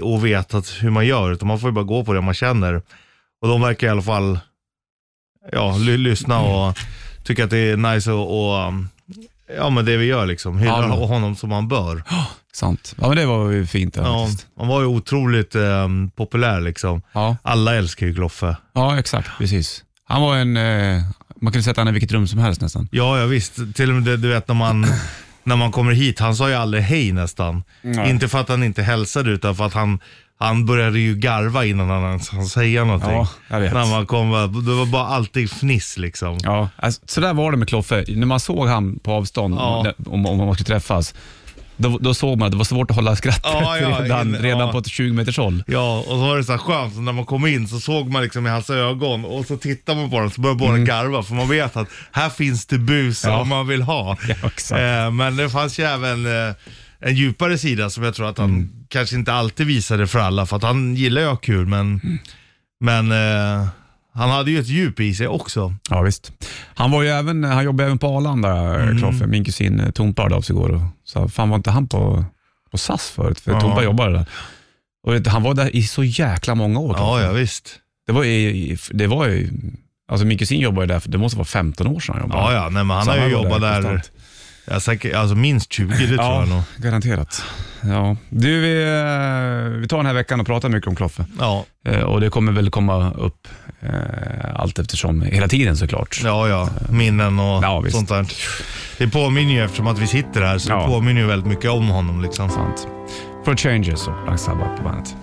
och, 0.02 0.14
och 0.14 0.26
vet 0.26 0.54
att 0.54 0.70
hur 0.82 0.90
man 0.90 1.06
gör, 1.06 1.32
utan 1.32 1.48
man 1.48 1.60
får 1.60 1.70
ju 1.70 1.74
bara 1.74 1.86
gå 1.86 2.04
på 2.06 2.14
det 2.14 2.22
man 2.22 2.34
känner. 2.34 2.82
Och 3.42 3.48
de 3.48 3.62
verkar 3.62 3.88
i 3.88 3.90
alla 3.90 4.02
fall 4.02 4.40
ja, 5.52 5.78
ly- 5.78 5.98
lyssna 5.98 6.40
och 6.42 6.78
tycka 7.24 7.44
att 7.44 7.50
det 7.50 7.58
är 7.58 7.78
nice 7.78 8.12
och, 8.12 8.50
och 8.58 8.68
um, 8.68 8.90
ja, 9.58 9.70
men 9.70 9.86
det 9.86 9.98
vi 9.98 10.06
gör 10.06 10.26
liksom. 10.26 10.58
Hylla 10.58 10.72
Ja. 10.88 11.06
honom 11.08 11.36
som 11.36 11.52
han 11.52 11.68
bör. 11.68 12.04
Sant. 12.54 12.96
Ja, 13.02 13.08
men 13.08 13.18
det 13.18 13.26
var 13.26 13.50
ju 13.52 13.66
fint. 13.68 13.96
Ja, 13.96 14.04
Ja, 14.04 14.26
faktiskt. 14.26 14.48
han 14.58 14.68
var 14.68 14.82
ju 14.82 14.88
otroligt 14.88 15.56
um, 15.56 16.10
populär 16.10 16.62
liksom. 16.62 17.02
Ja. 17.14 17.38
Alla 17.42 17.76
älskar 17.76 18.06
ju 18.08 18.14
Kloffe. 18.16 18.56
ja, 18.74 19.00
exakt. 19.00 19.30
Precis. 19.38 19.84
Han 20.06 20.22
var 20.22 20.36
en... 20.38 20.58
Eh, 20.58 21.02
man 21.42 21.54
kunde 21.54 21.64
sätta 21.64 21.82
honom 21.82 21.92
i 21.92 22.00
vilket 22.00 22.12
rum 22.12 22.28
som 22.28 22.40
helst 22.40 22.62
nästan. 22.62 22.88
Ja, 22.92 23.20
ja 23.20 23.26
visst. 23.26 23.56
Till 23.76 23.90
och 23.90 23.96
med 23.96 24.20
du 24.20 24.30
vet 24.30 24.48
när 24.48 24.56
man, 24.56 24.86
när 25.44 25.56
man 25.56 25.72
kommer 25.72 25.92
hit, 25.92 26.20
han 26.20 26.36
sa 26.36 26.50
ju 26.50 26.56
aldrig 26.56 26.84
hej 26.84 27.12
nästan. 27.12 27.64
Nej. 27.82 28.10
Inte 28.10 28.28
för 28.28 28.40
att 28.40 28.50
han 28.50 28.64
inte 28.64 28.84
hälsade 28.84 29.32
utan 29.32 29.56
för 29.56 29.66
att 29.66 29.74
han, 29.74 30.00
han 30.40 30.66
började 30.66 31.00
ju 31.00 31.16
garva 31.16 31.66
innan 31.66 31.90
han 31.90 32.04
ens 32.04 32.30
hann 32.30 32.46
säga 32.46 32.84
någonting. 32.84 33.12
Ja, 33.12 33.28
jag 33.50 33.60
vet. 33.60 33.74
När 33.74 33.86
man 33.86 34.06
kom, 34.06 34.32
det 34.66 34.74
var 34.74 34.86
bara 34.86 35.06
alltid 35.08 35.52
fniss 35.52 35.98
liksom. 35.98 36.38
Ja, 36.44 36.70
alltså, 36.76 37.02
så 37.06 37.22
där 37.22 37.34
var 37.34 37.52
det 37.52 37.58
med 37.58 37.68
Kloffe. 37.70 38.06
När 38.08 38.26
man 38.28 38.40
såg 38.40 38.68
han 38.68 39.00
på 39.00 39.12
avstånd, 39.12 39.56
Ja. 39.56 39.94
om, 40.06 40.26
om 40.26 40.38
man 40.38 40.54
skulle 40.56 40.68
träffas, 40.68 41.14
då, 41.78 41.98
då 41.98 42.14
såg 42.14 42.38
man 42.38 42.46
att 42.46 42.52
det 42.52 42.58
var 42.58 42.66
svårt 42.66 42.90
att 42.92 42.96
hålla 42.96 43.16
skrattet 43.16 43.42
Ja, 43.44 43.78
ja, 43.78 44.00
redan, 44.02 44.28
in- 44.36 44.42
redan 44.42 44.60
ja. 44.60 44.72
på 44.72 44.78
ett 44.78 44.88
20 44.88 45.14
meters 45.14 45.38
håll. 45.38 45.64
Ja, 45.68 45.98
och 46.00 46.06
så 46.06 46.18
var 46.18 46.38
det 46.38 46.44
så 46.44 46.52
här 46.52 46.60
skönt, 46.60 46.94
så 46.96 47.02
när 47.02 47.12
man 47.12 47.26
kom 47.26 47.48
in 47.48 47.68
så 47.68 47.80
såg 47.80 48.10
man 48.12 48.24
liksom 48.24 48.48
i 48.48 48.50
hans 48.50 48.70
ögon 48.70 49.26
och 49.26 49.46
så 49.46 49.58
tittar 49.58 49.96
man 49.96 50.10
på 50.10 50.20
den 50.20 50.32
så 50.32 50.42
börjar 50.42 50.56
båda 50.56 50.78
garva 50.78 51.24
för 51.24 51.34
man 51.34 51.50
vet 51.50 51.78
att 51.78 51.88
här 52.12 52.30
finns 52.30 52.66
det 52.66 52.78
bus 52.78 53.24
Mm. 53.26 53.36
Ja. 53.36 53.42
om 53.42 53.50
man 53.50 53.68
vill 53.68 53.82
ha. 53.82 54.18
Ja, 54.28 54.36
exakt. 54.48 54.82
Eh, 54.82 55.12
men 55.12 55.38
det 55.38 55.50
fanns 55.50 55.80
ju 55.80 55.84
även 55.84 56.26
eh, 56.26 56.54
en 57.06 57.16
djupare 57.16 57.58
sida 57.58 57.90
som 57.90 58.04
jag 58.04 58.14
tror 58.16 58.30
att 58.30 58.38
han 58.38 58.50
Mm. 58.50 58.70
kanske 58.88 59.16
inte 59.16 59.34
alltid 59.34 59.68
visade 59.68 60.08
för 60.08 60.20
alla 60.20 60.46
för 60.46 60.58
att 60.58 60.64
han 60.64 60.96
gillar 60.96 61.22
ju 61.22 61.28
att 61.28 61.32
ha 61.34 61.38
kul 61.38 61.66
men, 61.66 62.00
Mm. 62.04 62.18
men 62.80 63.12
eh, 63.12 63.68
han 64.14 64.30
hade 64.30 64.52
ju 64.52 64.60
ett 64.60 64.68
djup 64.68 65.00
i 65.00 65.14
sig 65.16 65.28
också. 65.28 65.76
Ja, 65.90 66.02
visst. 66.02 66.32
Han, 66.76 66.92
var 66.92 67.04
ju 67.04 67.10
även, 67.10 67.44
han 67.44 67.64
jobbade 67.66 67.86
även 67.86 67.98
på 67.98 68.08
Arlanda, 68.08 68.50
Mm. 68.82 68.98
Kloffe. 68.98 69.28
Min 69.28 69.46
kusin 69.46 69.80
eh, 69.80 69.92
Tompa 69.92 70.22
hörde 70.22 70.36
av 70.36 70.42
sig 70.42 70.54
igår 70.56 70.70
och 70.70 70.82
sa, 71.06 71.28
fan 71.28 71.50
var 71.50 71.56
inte 71.58 71.72
han 71.72 71.88
på, 71.88 72.26
på 72.72 72.78
SAS 72.78 73.10
förut? 73.10 73.40
För 73.40 73.52
Ja. 73.52 73.62
Tompa 73.62 73.84
jobbade 73.84 74.14
där. 74.14 74.26
Och 75.08 75.14
vet, 75.14 75.28
han 75.28 75.44
var 75.44 75.54
där 75.54 75.76
i 75.76 75.84
så 75.84 76.04
jäkla 76.04 76.56
många 76.56 76.80
år. 76.80 76.96
Ja, 76.98 77.04
Kloffe. 77.06 77.24
ja 77.26 77.32
visst. 77.32 77.80
Det 78.08 78.14
var 78.14 78.24
ju, 78.24 78.78
det 78.92 79.08
var 79.08 79.28
ju, 79.28 79.50
alltså 80.12 80.26
min 80.26 80.38
kusin 80.38 80.60
jobbade 80.60 80.88
där, 80.88 81.00
för 81.00 81.10
det 81.10 81.18
måste 81.18 81.38
vara 81.38 81.46
15 81.46 81.88
år 81.88 82.00
sedan 82.00 82.16
han 82.16 82.24
jobbade. 82.24 82.42
Ja, 82.42 82.54
ja, 82.54 82.70
nej, 82.70 82.84
men 82.84 82.90
han 82.98 83.06
Så 83.06 83.12
har 83.12 83.18
ju 83.18 83.24
var 83.24 83.30
jobbat 83.44 83.62
där, 83.62 83.82
konstant. 83.82 84.12
Ja, 84.66 84.80
säkert, 84.80 85.16
alltså 85.16 85.36
minst 85.36 85.74
20 85.74 85.90
det 85.94 86.08
tror 86.08 86.18
Ja, 86.20 86.40
jag 86.40 86.50
nog. 86.50 86.62
garanterat. 86.78 87.44
Ja. 87.82 88.18
Du, 88.30 88.60
vi, 88.62 88.84
eh, 88.84 89.80
vi 89.80 89.88
tar 89.88 89.98
den 89.98 90.06
här 90.06 90.14
veckan 90.14 90.40
och 90.40 90.46
pratar 90.46 90.70
mycket 90.70 90.88
om 90.88 90.96
Kloffe. 90.96 91.26
Ja, 91.40 91.66
Eh, 91.86 92.00
Och 92.02 92.22
det 92.22 92.30
kommer 92.30 92.52
väl 92.52 92.70
komma 92.70 93.12
upp 93.14 93.48
eh, 93.82 93.90
allt 94.56 94.80
eftersom, 94.80 95.22
hela 95.22 95.48
tiden 95.48 95.78
såklart. 95.78 96.22
ja, 96.24 96.48
ja, 96.48 96.70
minnen 96.90 97.40
och 97.40 97.64
Ja, 97.64 97.84
sånt 97.90 98.10
där. 98.10 98.26
Det 98.98 99.08
påminner 99.08 99.54
ju 99.54 99.64
eftersom 99.64 99.88
att 99.88 100.00
vi 100.00 100.08
sitter 100.08 100.42
här 100.42 100.58
så 100.58 100.72
Ja. 100.72 100.82
det 100.82 100.88
påminner 100.88 101.22
ju 101.22 101.28
väldigt 101.28 101.48
mycket 101.50 101.72
om 101.72 101.88
honom 101.88 102.22
liksom. 102.22 102.50
Sant. 102.50 102.88
For 103.46 103.56
Changes 103.56 104.08
och 104.08 104.14
Black 104.26 104.40
Sabbath 104.40 104.78
på 104.78 104.84
bandet. 104.84 105.16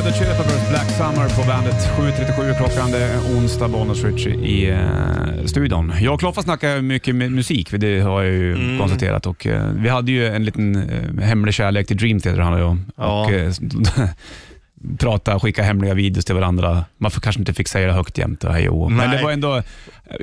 Red 0.00 0.06
Hot 0.08 0.18
Chili 0.18 0.30
Peppers 0.36 0.68
Black 0.68 0.90
Summer 0.90 1.28
på 1.28 1.48
bandet. 1.48 1.74
7.37 1.74 2.56
klockan. 2.56 2.90
Det 2.90 2.98
är 2.98 3.18
onsdag, 3.18 3.68
Bonus 3.68 4.04
Richie 4.04 4.34
i 4.34 4.70
eh, 4.70 5.44
studion. 5.46 5.92
Jag 6.00 6.14
och 6.14 6.20
Kloffa 6.20 6.42
snackar 6.42 6.80
mycket 6.80 7.14
med 7.14 7.32
musik, 7.32 7.70
det 7.70 8.00
har 8.00 8.22
jag 8.22 8.32
ju 8.32 8.54
Mm. 8.54 8.78
konstaterat. 8.78 9.26
Och, 9.26 9.46
eh, 9.46 9.66
vi 9.74 9.88
hade 9.88 10.12
ju 10.12 10.26
en 10.26 10.44
liten 10.44 10.76
eh, 10.76 11.24
hemlig 11.24 11.54
kärlek 11.54 11.86
till 11.86 11.96
Dream 11.96 12.20
Theater, 12.20 12.40
han 12.40 12.52
och 12.54 12.60
jag. 12.60 12.78
Ja. 12.96 13.24
Och, 13.24 13.32
eh, 13.32 13.52
prata, 14.98 15.40
skicka 15.40 15.62
hemliga 15.62 15.94
videos 15.94 16.24
till 16.24 16.34
varandra. 16.34 16.84
Man 16.98 17.10
får, 17.10 17.20
kanske 17.20 17.40
inte 17.40 17.54
fick 17.54 17.68
säga 17.68 17.86
det 17.86 17.92
högt 17.92 18.18
jämt 18.18 18.44
och 18.44 18.52
hej 18.52 18.68
och 18.68 18.76
hå. 18.76 18.88
Men 18.88 19.08
Nej. 19.08 19.16
det 19.18 19.24
var 19.24 19.30
ändå... 19.32 19.62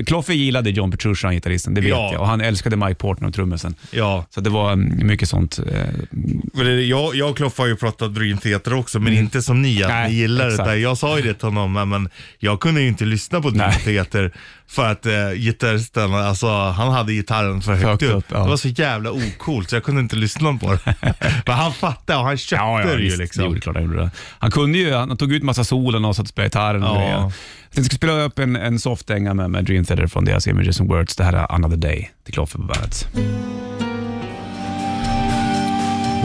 Kloffe 0.06 0.34
gillade 0.34 0.70
John 0.70 0.92
Petrucci, 0.92 1.26
han 1.28 1.36
gitarristen, 1.36 1.74
det 1.74 1.82
vet 1.82 1.90
Ja. 1.90 2.10
jag. 2.14 2.22
Och 2.22 2.28
han 2.28 2.42
älskade 2.42 2.76
Mike 2.76 2.96
Portner 2.96 3.28
och 3.28 3.34
trummisen. 3.34 3.76
Ja, 3.92 4.26
Så 4.30 4.42
det 4.42 4.50
var 4.50 4.72
mm, 4.74 5.08
mycket 5.08 5.30
sånt. 5.30 5.60
eh, 5.60 6.72
Jag, 6.82 7.16
jag 7.16 7.30
och 7.30 7.38
Kloffe 7.38 7.62
har 7.62 7.68
ju 7.68 7.76
pratat 7.76 8.16
Dream 8.16 8.38
Theater 8.38 8.74
också, 8.74 9.00
men 9.00 9.14
inte 9.14 9.42
som 9.42 9.62
ni, 9.62 9.84
att 9.84 9.90
Mm. 9.90 10.02
Nej, 10.02 10.10
ni 10.12 10.16
gillar 10.18 10.48
exakt. 10.48 10.66
det 10.66 10.72
där. 10.72 10.78
Jag 10.78 10.98
sa 10.98 11.18
ju 11.18 11.24
det 11.24 11.34
till 11.34 11.48
honom, 11.48 11.90
men- 11.90 12.10
jag 12.40 12.60
kunde 12.60 12.82
ju 12.82 12.88
inte 12.88 13.06
lyssna 13.06 13.42
på 13.42 13.50
Dream 13.50 13.70
Nej. 13.70 13.82
Theater 13.96 14.32
för 14.70 14.92
att 14.92 15.06
eh, 15.06 15.32
gitarristen, 15.36 16.14
alltså 16.14 16.48
han 16.50 16.92
hade 16.94 17.14
gitarren 17.14 17.62
för 17.62 17.76
högt, 17.76 18.04
upp. 18.04 18.16
upp, 18.16 18.26
ja. 18.32 18.44
Det 18.44 18.50
var 18.50 18.58
så 18.58 18.68
jävla 18.68 19.12
ocoolt 19.12 19.70
så 19.70 19.76
jag 19.76 19.84
kunde 19.84 20.02
inte 20.02 20.16
lyssna 20.16 20.54
på 20.58 20.72
det. 20.74 20.96
men 21.46 21.56
han 21.56 21.74
fattade 21.74 22.20
och 22.20 22.26
han 22.26 22.38
köpte 22.38 22.96
det 22.98 23.04
ju 23.04 23.18
liksom. 23.18 23.54
Det 23.54 23.60
klart 23.60 23.76
han 23.76 23.86
gjorde 23.86 23.98
det. 24.02 24.10
Han 24.40 24.52
kunde 24.52 24.78
ju, 24.78 24.94
han 24.94 25.18
tog 25.18 25.34
ut 25.34 25.44
massa 25.44 25.64
solen 25.64 26.06
och 26.06 26.16
satt 26.16 26.24
och 26.24 26.30
spelade 26.30 26.48
gitarren 26.50 26.84
och 26.84 26.90
Ja. 26.98 27.02
grejer. 27.02 27.32
Jag 27.78 27.86
ska 27.86 27.96
spela 27.96 28.24
upp 28.24 28.40
en, 28.40 28.56
en 28.56 28.80
soft 28.80 29.08
dänga 29.08 29.34
med, 29.34 29.50
med 29.50 29.66
Dream 29.66 29.86
Theater 29.86 30.08
från 30.08 30.26
deras 30.26 30.48
Images 30.48 30.82
and 30.82 30.90
Words. 30.90 31.16
Det 31.16 31.24
här 31.24 31.34
är 31.34 31.52
Another 31.52 31.78
Day 31.78 32.12
till 32.24 32.34
Kloffe 32.34 32.58
på 32.58 32.64
bandet. 32.64 33.08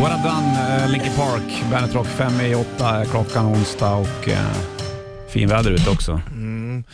What 0.00 0.12
I've 0.12 0.22
Done, 0.22 0.84
uh, 0.84 0.90
Linkin 0.90 1.12
Park, 1.16 1.64
Bandet 1.70 1.94
Rock 1.94 2.06
5 2.06 2.40
i 2.40 2.54
8 2.54 2.88
är 2.88 3.04
klockan 3.04 3.46
onsdag 3.46 3.94
och 3.94 4.28
uh, 4.28 4.34
fin 5.28 5.48
väder 5.48 5.70
ute 5.70 5.90
också. 5.90 6.20
Mm. 6.32 6.84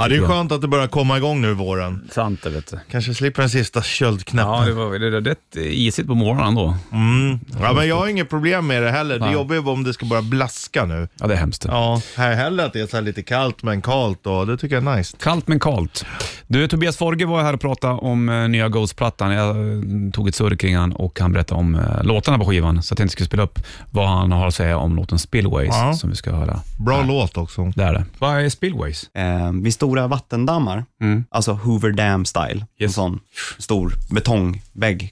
Ja, 0.00 0.08
det 0.08 0.16
är 0.16 0.26
skönt 0.26 0.52
att 0.52 0.60
det 0.60 0.68
börjar 0.68 0.86
komma 0.86 1.16
igång 1.16 1.40
nu 1.40 1.50
i 1.50 1.54
våren. 1.54 2.08
Sant 2.12 2.42
det 2.42 2.50
vet 2.50 2.70
du. 2.70 2.78
Kanske 2.90 3.14
slipper 3.14 3.42
den 3.42 3.50
sista 3.50 3.78
Ja, 3.78 3.82
köldknäppen. 3.82 4.66
det 4.66 4.72
var 4.72 4.98
det 4.98 5.06
är 5.16 5.20
rätt 5.20 5.56
isigt 5.56 6.08
på 6.08 6.14
morgonen 6.14 6.54
då. 6.54 6.76
Mm. 6.92 7.40
Ja, 7.62 7.72
men 7.72 7.88
jag 7.88 7.96
har 7.96 8.06
inget 8.08 8.30
problem 8.30 8.66
med 8.66 8.82
det 8.82 8.90
heller. 8.90 9.18
Det 9.18 9.54
ju 9.54 9.62
bara 9.62 9.72
om 9.74 9.84
det 9.84 9.92
ska 9.94 10.06
börja 10.06 10.22
blaska 10.22 10.84
nu. 10.84 11.08
Ja, 11.20 11.26
det 11.26 11.34
är 11.34 11.38
hemskt. 11.38 11.64
Ja, 11.68 12.00
här 12.16 12.34
heller 12.34 12.66
att 12.66 12.72
det 12.72 12.80
är 12.80 12.86
så 12.86 12.96
här 12.96 13.02
lite 13.02 13.22
kallt 13.22 13.62
men 13.62 13.82
kallt 13.82 14.26
och 14.26 14.46
det 14.46 14.56
tycker 14.56 14.74
jag 14.76 14.86
är 14.86 14.96
nice. 14.96 15.16
Kallt 15.20 15.48
men 15.48 15.60
kallt. 15.60 16.04
Du, 16.46 16.68
Tobias 16.68 16.96
Forge 16.96 17.26
var 17.26 17.42
här 17.42 17.52
och 17.54 17.60
pratade 17.60 17.94
om 17.94 18.28
eh, 18.28 18.48
nya 18.48 18.68
Ghost-plattan. 18.68 19.32
Jag 19.32 19.48
eh, 19.48 20.10
tog 20.12 20.28
ett 20.28 20.34
surr 20.34 20.56
kring 20.56 20.76
han 20.76 20.92
och 20.92 21.20
han 21.20 21.32
berättade 21.32 21.60
om 21.60 21.74
eh, 21.74 22.02
låtarna 22.02 22.38
på 22.38 22.44
skivan, 22.44 22.82
så 22.82 22.92
jag 22.92 22.96
tänkte 22.96 23.02
jag 23.02 23.10
skulle 23.10 23.26
spela 23.26 23.42
upp 23.42 23.58
vad 23.90 24.08
han 24.08 24.32
har 24.32 24.46
att 24.46 24.54
säga 24.54 24.78
om 24.78 24.96
låten 24.96 25.18
Spillways, 25.18 25.68
Ja. 25.74 25.94
som 25.94 26.10
vi 26.10 26.16
ska 26.16 26.30
höra. 26.32 26.60
Bra 26.78 27.02
låt 27.02 27.36
också. 27.36 27.72
Det 27.76 27.84
är 27.84 27.92
det. 27.94 28.04
Vad 28.18 28.44
är 28.44 28.48
Spillways? 28.48 29.10
Eh, 29.14 29.52
vid 29.62 29.74
stora 29.90 30.06
vattendammar, 30.08 30.84
Mm. 31.00 31.24
alltså 31.30 31.52
Hoover 31.52 31.92
Dam 31.92 32.24
style, 32.24 32.60
en 32.60 32.66
Yes. 32.78 32.94
sån 32.94 33.20
stor 33.58 33.92
betongvägg, 34.10 35.10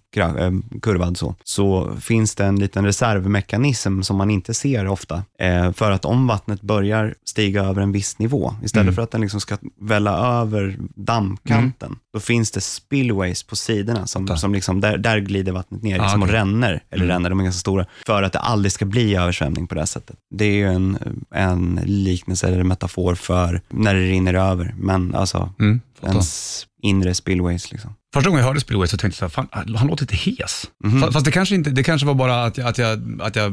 kurvad 0.82 1.16
så, 1.18 1.34
så 1.44 1.90
finns 2.00 2.34
det 2.34 2.44
en 2.44 2.56
liten 2.58 2.84
reservmekanism 2.84 4.02
som 4.02 4.16
man 4.16 4.30
inte 4.30 4.54
ser 4.54 4.86
ofta. 4.88 5.22
Eh, 5.38 5.72
för 5.72 5.90
att 5.90 6.04
om 6.04 6.26
vattnet 6.26 6.60
börjar 6.62 7.14
stiga 7.24 7.64
över 7.64 7.82
en 7.82 7.92
viss 7.92 8.18
nivå, 8.18 8.54
istället 8.64 8.84
Mm. 8.84 8.94
för 8.94 9.02
att 9.02 9.10
den 9.10 9.20
liksom 9.20 9.40
ska 9.40 9.56
välla 9.80 10.40
över 10.40 10.76
dammkanten, 10.94 11.96
då 12.12 12.20
finns 12.20 12.50
det 12.50 12.60
spillways 12.60 13.42
på 13.42 13.56
sidorna, 13.56 14.06
som, 14.06 14.36
som 14.36 14.54
liksom, 14.54 14.80
där, 14.80 14.98
där 14.98 15.18
glider 15.18 15.52
vattnet 15.52 15.82
ner 15.82 15.98
Ah, 15.98 16.02
liksom, 16.02 16.22
och 16.22 16.28
ränner, 16.28 16.82
eller 16.90 17.04
Mm. 17.04 17.14
ränner, 17.14 17.30
de 17.30 17.40
är 17.40 17.44
ganska 17.44 17.60
stora, 17.60 17.86
för 18.06 18.22
att 18.22 18.32
det 18.32 18.38
aldrig 18.38 18.72
ska 18.72 18.84
bli 18.84 19.14
översvämning 19.16 19.66
på 19.66 19.74
det 19.74 19.80
här 19.80 19.86
sättet. 19.86 20.16
Det 20.30 20.44
är 20.44 20.52
ju 20.54 20.66
en, 20.66 20.98
en 21.34 21.80
liknelse 21.84 22.46
eller 22.48 22.62
metafor 22.64 23.14
för 23.14 23.60
när 23.68 23.94
det 23.94 24.00
rinner 24.00 24.34
över, 24.34 24.74
men 24.78 25.14
alltså 25.14 25.52
Mm, 25.60 25.80
ens 26.02 26.64
inre 26.82 27.14
spillways. 27.14 27.72
Liksom. 27.72 27.94
Första 28.14 28.30
gången 28.30 28.40
jag 28.40 28.46
hörde 28.46 28.60
Spillways 28.60 28.90
så 28.90 28.96
tänkte 28.96 29.24
jag, 29.24 29.32
fan, 29.32 29.48
han 29.52 29.86
låter 29.86 30.02
lite 30.02 30.16
hes. 30.16 30.64
Mhm. 30.84 31.04
Fa- 31.04 31.12
Fast 31.12 31.24
det 31.24 31.30
kanske, 31.32 31.54
inte, 31.54 31.70
det 31.70 31.82
kanske 31.82 32.06
var 32.06 32.14
bara 32.14 32.44
att 32.44 32.58
jag, 32.58 32.66
att, 32.66 32.78
jag, 32.78 33.20
att 33.22 33.36
jag 33.36 33.52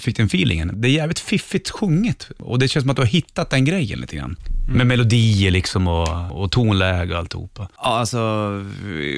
fick 0.00 0.16
den 0.16 0.26
feelingen. 0.26 0.80
Det 0.80 0.88
är 0.88 0.92
jävligt 0.92 1.18
fiffigt 1.18 1.70
sjunget 1.70 2.30
och 2.38 2.58
det 2.58 2.68
känns 2.68 2.82
som 2.82 2.90
att 2.90 2.96
du 2.96 3.02
har 3.02 3.06
hittat 3.06 3.50
den 3.50 3.64
grejen 3.64 3.98
lite 4.00 4.16
grann. 4.16 4.36
Mm. 4.64 4.76
Med 4.78 4.86
melodier 4.86 5.50
liksom 5.50 5.88
och, 5.88 6.42
och 6.42 6.50
tonläge 6.50 7.12
och 7.12 7.18
alltihopa. 7.18 7.68
Ja, 7.76 7.82
alltså, 7.98 8.18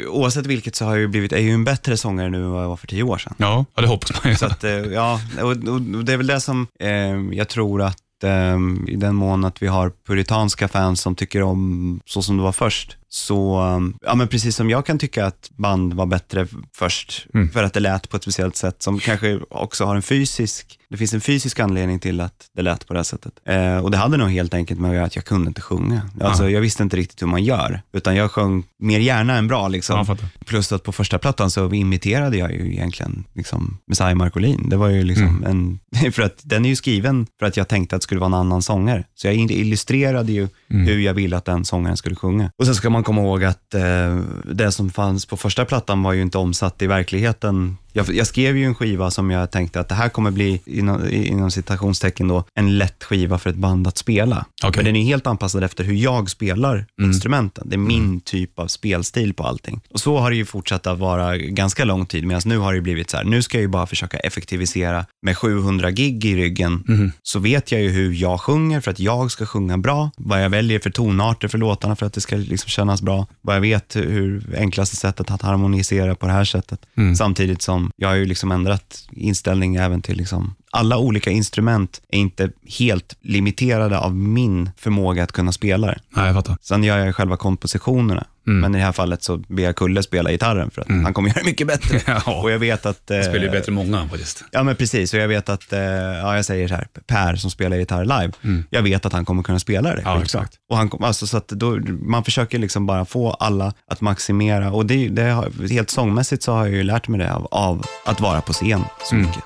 oavsett 0.09 0.47
vilket 0.47 0.75
så 0.77 0.85
har 0.85 0.93
jag 0.93 1.00
ju 1.00 1.09
blivit, 1.09 1.33
är 1.33 1.38
ju 1.38 1.50
en 1.50 1.65
bättre 1.65 1.97
sångare 1.97 2.31
nu 2.31 2.38
än 2.38 2.50
vad 2.50 2.62
jag 2.62 2.69
var 2.69 2.77
för 2.77 2.87
tio 2.87 3.03
år 3.03 3.19
sedan. 3.19 3.35
Ja, 3.37 3.65
det 3.75 3.87
hoppas 3.87 4.25
man 4.25 4.33
ju. 4.33 4.37
Så 4.38 4.47
att, 4.47 4.65
eh, 4.65 4.71
ja, 4.71 5.21
och, 5.43 5.50
och, 5.50 5.75
och 5.97 6.05
det 6.05 6.12
är 6.12 6.17
väl 6.17 6.27
det 6.27 6.41
som 6.41 6.67
eh, 6.81 6.91
jag 7.38 7.49
tror 7.49 7.83
att 7.83 8.25
eh, 8.25 8.59
i 8.88 8.97
den 8.97 9.15
mån 9.15 9.45
att 9.45 9.62
vi 9.62 9.67
har 9.67 9.93
puritanska 10.07 10.69
fans 10.69 11.00
som 11.00 11.15
tycker 11.15 11.43
om 11.43 12.00
så 12.07 12.23
som 12.23 12.37
det 12.37 12.43
var 12.43 12.53
först, 12.53 12.97
så, 13.09 13.59
eh, 13.61 13.81
ja 14.09 14.15
men 14.15 14.29
precis 14.29 14.57
som 14.57 14.71
jag 14.71 14.87
kan 14.87 14.99
tycka 14.99 15.27
att 15.27 15.50
band 15.57 15.95
var 15.95 16.07
bättre 16.07 16.47
först, 16.77 17.27
Mm. 17.35 17.50
för 17.50 17.62
att 17.62 17.73
det 17.75 17.81
lät 17.81 18.09
på 18.09 18.17
ett 18.17 18.23
speciellt 18.23 18.57
sätt, 18.57 18.83
som 18.83 18.99
kanske 18.99 19.41
också 19.50 19.85
har 19.85 19.97
en 19.97 20.03
fysisk, 20.03 20.79
det 20.91 20.97
finns 20.97 21.15
en 21.15 21.21
fysisk 21.21 21.61
anledning 21.61 21.99
till 21.99 22.21
att 22.21 22.47
det 22.57 22.62
lät 22.62 22.87
på 22.87 22.93
det 22.95 22.99
här 22.99 23.05
sättet. 23.05 23.33
Eh, 23.45 23.77
och 23.79 23.91
det 23.91 23.97
hade 23.97 24.17
nog 24.17 24.31
helt 24.31 24.55
enkelt 24.55 24.81
med 24.81 24.88
att 24.91 24.95
göra 24.97 25.07
att 25.07 25.17
jag 25.17 25.25
kunde 25.25 25.49
inte 25.49 25.61
sjunga. 25.61 26.03
Alltså 26.21 26.50
jag 26.50 26.61
visste 26.61 26.83
inte 26.83 26.97
riktigt 26.97 27.23
hur 27.23 27.27
man 27.27 27.45
gör, 27.45 27.83
utan 27.93 28.17
jag 28.17 28.31
sjöng 28.31 28.65
mer 28.79 28.99
gärna 29.00 29.37
än 29.37 29.49
bra 29.49 29.69
liksom. 29.69 30.05
Ja. 30.09 30.17
Plus 30.47 30.73
att 30.73 30.83
på 30.83 30.93
första 30.93 31.19
plattan 31.19 31.50
så 31.50 31.73
imiterade 31.75 32.37
jag 32.37 32.53
ju 32.53 32.73
egentligen 32.73 33.25
liksom 33.35 33.79
Messiah 33.87 34.15
Marcolin. 34.15 34.69
Det 34.69 34.77
var 34.77 34.88
ju 34.88 35.03
liksom 35.05 35.45
en, 35.47 35.79
för 36.12 36.23
att 36.23 36.41
den 36.43 36.65
är 36.65 36.69
ju 36.69 36.77
skriven 36.77 37.27
för 37.38 37.47
att 37.47 37.57
jag 37.57 37.69
tänkte 37.69 37.97
att 37.97 38.03
det 38.03 38.05
skulle 38.05 38.21
vara 38.21 38.29
en 38.29 38.35
annan 38.35 38.62
sångare. 38.62 39.05
Så 39.15 39.27
jag 39.27 39.35
illustrerade 39.35 40.33
ju 40.33 40.49
hur 40.69 40.99
jag 40.99 41.15
ville 41.15 41.37
att 41.37 41.45
den 41.45 41.65
sångaren 41.65 41.97
skulle 41.97 42.17
sjunga. 42.17 42.50
Och 42.59 42.67
sen 42.67 42.75
ska 42.75 42.91
man 42.91 42.98
man 42.99 43.05
komma 43.05 43.23
ihåg 43.23 43.45
att 43.45 43.75
eh, 43.75 44.17
det 44.45 44.73
som 44.73 44.90
fanns 44.90 45.26
på 45.26 45.37
första 45.37 45.64
plattan 45.64 46.02
var 46.02 46.12
ju 46.12 46.23
inte 46.23 46.38
omsatt 46.38 46.83
i 46.83 46.87
verkligheten. 46.87 47.76
Jag, 47.99 48.14
jag 48.14 48.26
skrev 48.26 48.57
ju 48.57 48.64
en 48.64 48.75
skiva 48.75 49.11
som 49.11 49.31
jag 49.31 49.50
tänkte 49.50 49.81
att 49.81 49.88
det 49.88 49.95
här 49.95 50.09
kommer 50.09 50.31
bli, 50.31 50.61
inom, 50.64 51.09
inom 51.11 51.50
citationstecken 51.50 52.28
då, 52.28 52.45
en 52.55 52.78
lätt 52.78 53.05
skiva 53.05 53.38
för 53.38 53.50
ett 53.50 53.57
band 53.57 53.87
att 53.87 53.99
spela. 53.99 54.47
Okej. 54.64 54.73
Men 54.76 54.85
den 54.85 54.97
är 54.97 55.05
helt 55.05 55.26
anpassad 55.26 55.64
efter 55.64 55.85
hur 55.85 55.95
jag 55.95 56.31
spelar 56.31 56.87
instrumenten. 57.02 57.69
Det 57.69 57.76
är 57.76 57.78
min 57.78 58.21
typ 58.21 58.59
av 58.59 58.67
spelstil 58.67 59.35
på 59.35 59.45
allting. 59.45 59.81
Och 59.90 60.00
så 60.00 60.19
har 60.19 60.31
det 60.31 60.37
ju 60.37 60.45
fortsatt 60.45 60.87
att 60.87 60.99
vara 60.99 61.37
ganska 61.37 61.85
lång 61.85 62.07
tid, 62.07 62.25
medan 62.25 62.43
nu 62.45 62.59
har 62.59 62.75
det 62.75 62.81
blivit 62.81 63.11
så 63.11 63.17
här, 63.17 63.25
nu 63.25 63.43
ska 63.43 63.57
jag 63.57 63.62
ju 63.62 63.69
bara 63.69 63.87
försöka 63.87 64.19
effektivisera 64.19 65.07
med 65.23 65.37
700 65.38 65.90
gig 65.90 66.25
i 66.25 66.37
ryggen, 66.37 66.85
så 67.23 67.38
vet 67.38 67.73
jag 67.73 67.81
ju 67.81 67.88
hur 67.88 68.12
jag 68.12 68.40
sjunger 68.40 68.81
för 68.81 68.90
att 68.90 69.00
jag 69.00 69.31
ska 69.31 69.47
sjunga 69.47 69.78
bra, 69.78 70.11
vad 70.17 70.45
jag 70.45 70.50
väljer 70.50 70.78
för 70.78 70.90
tonarter 70.90 71.49
för 71.49 71.59
låtarna 71.59 71.97
för 71.97 72.07
att 72.07 72.12
det 72.12 72.21
ska 72.21 72.37
liksom 72.37 72.69
kännas 72.69 73.02
bra, 73.02 73.26
vad 73.43 73.57
jag 73.57 73.61
vet 73.61 73.97
hur 73.97 74.57
enklaste 74.59 74.97
sättet 74.97 75.31
att 75.31 75.43
harmonisera 75.43 76.14
på 76.14 76.26
det 76.26 76.33
här 76.33 76.45
sättet. 76.45 76.81
Samtidigt 77.19 77.62
som 77.62 77.88
jag 77.97 78.09
har 78.09 78.14
ju 78.14 78.25
liksom 78.25 78.52
ändrat 78.52 79.09
inställning 79.12 79.76
även 79.76 80.02
till 80.02 80.16
liksom 80.16 80.54
alla 80.71 80.99
olika 80.99 81.30
instrument 81.30 82.00
är 82.09 82.18
inte 82.18 82.50
helt 82.78 83.16
limiterade 83.21 83.99
av 83.99 84.16
min 84.16 84.71
förmåga 84.76 85.23
att 85.23 85.33
kunna 85.33 85.52
spela 85.52 85.87
det. 85.87 86.00
Nej, 86.11 86.26
jag 86.26 86.35
fattar. 86.35 86.57
Sen 86.61 86.85
gör 86.85 86.99
jag 86.99 87.16
själva 87.16 87.37
kompositionerna, 87.37 88.26
Mm. 88.49 88.61
men 88.61 88.75
i 88.75 88.78
det 88.78 88.85
här 88.85 88.93
fallet 88.93 89.23
så 89.23 89.37
ber 89.37 89.62
jag 89.62 89.76
Kulle 89.76 90.02
spela 90.02 90.31
gitarren 90.31 90.71
för 90.71 90.83
att 90.83 90.88
han 90.88 91.14
kommer 91.14 91.28
göra 91.28 91.38
det 91.40 91.45
mycket 91.47 91.67
bättre. 91.67 92.00
Ja. 92.07 92.40
Och 92.43 92.50
jag 92.50 92.59
vet 92.59 92.87
att... 92.87 93.07
Det 93.07 93.23
spelar 93.23 93.40
ju 93.40 93.47
eh, 93.47 93.52
bättre 93.52 93.71
än 93.71 93.75
många 93.75 94.09
faktiskt. 94.09 94.45
Ja, 94.50 94.62
men 94.62 94.76
precis. 94.76 95.14
Och 95.14 95.21
jag 95.21 95.28
vet 95.28 95.49
att, 95.49 95.73
eh, 95.73 95.81
ja, 95.81 96.37
jag 96.37 96.45
säger 96.45 96.69
så 96.69 96.75
här, 96.75 96.87
Per 97.07 97.37
som 97.37 97.50
spelar 97.50 97.76
gitarr 97.76 98.05
live, 98.05 98.33
jag 98.71 98.83
vet 98.83 99.07
att 99.07 99.12
han 99.12 99.25
kommer 99.25 99.43
kunna 99.43 99.59
spela 99.59 99.88
det. 99.95 100.00
Mm. 100.00 100.12
Ja, 100.12 100.23
exakt. 100.23 100.52
Och 100.71 100.76
han, 100.76 100.90
alltså, 101.00 101.26
så 101.26 101.37
att 101.37 101.49
då, 101.49 101.78
man 102.02 102.25
försöker 102.25 102.59
liksom 102.59 102.87
bara 102.87 103.05
få 103.05 103.31
alla 103.31 103.73
att 103.90 104.00
maximera. 104.00 104.73
Och 104.73 104.87
det, 104.87 105.09
det 105.09 105.23
har, 105.31 105.69
helt 105.69 105.90
sångmässigt 105.90 106.43
så 106.43 106.52
har 106.52 106.67
jag 106.67 106.75
ju 106.75 106.83
lärt 106.83 107.09
mig 107.09 107.19
det 107.21 107.33
av, 107.35 107.49
av 107.50 107.87
att 108.05 108.21
vara 108.21 108.40
på 108.40 108.52
scen 108.52 108.85
så 109.05 109.14
Mm. 109.14 109.26
mycket. 109.26 109.45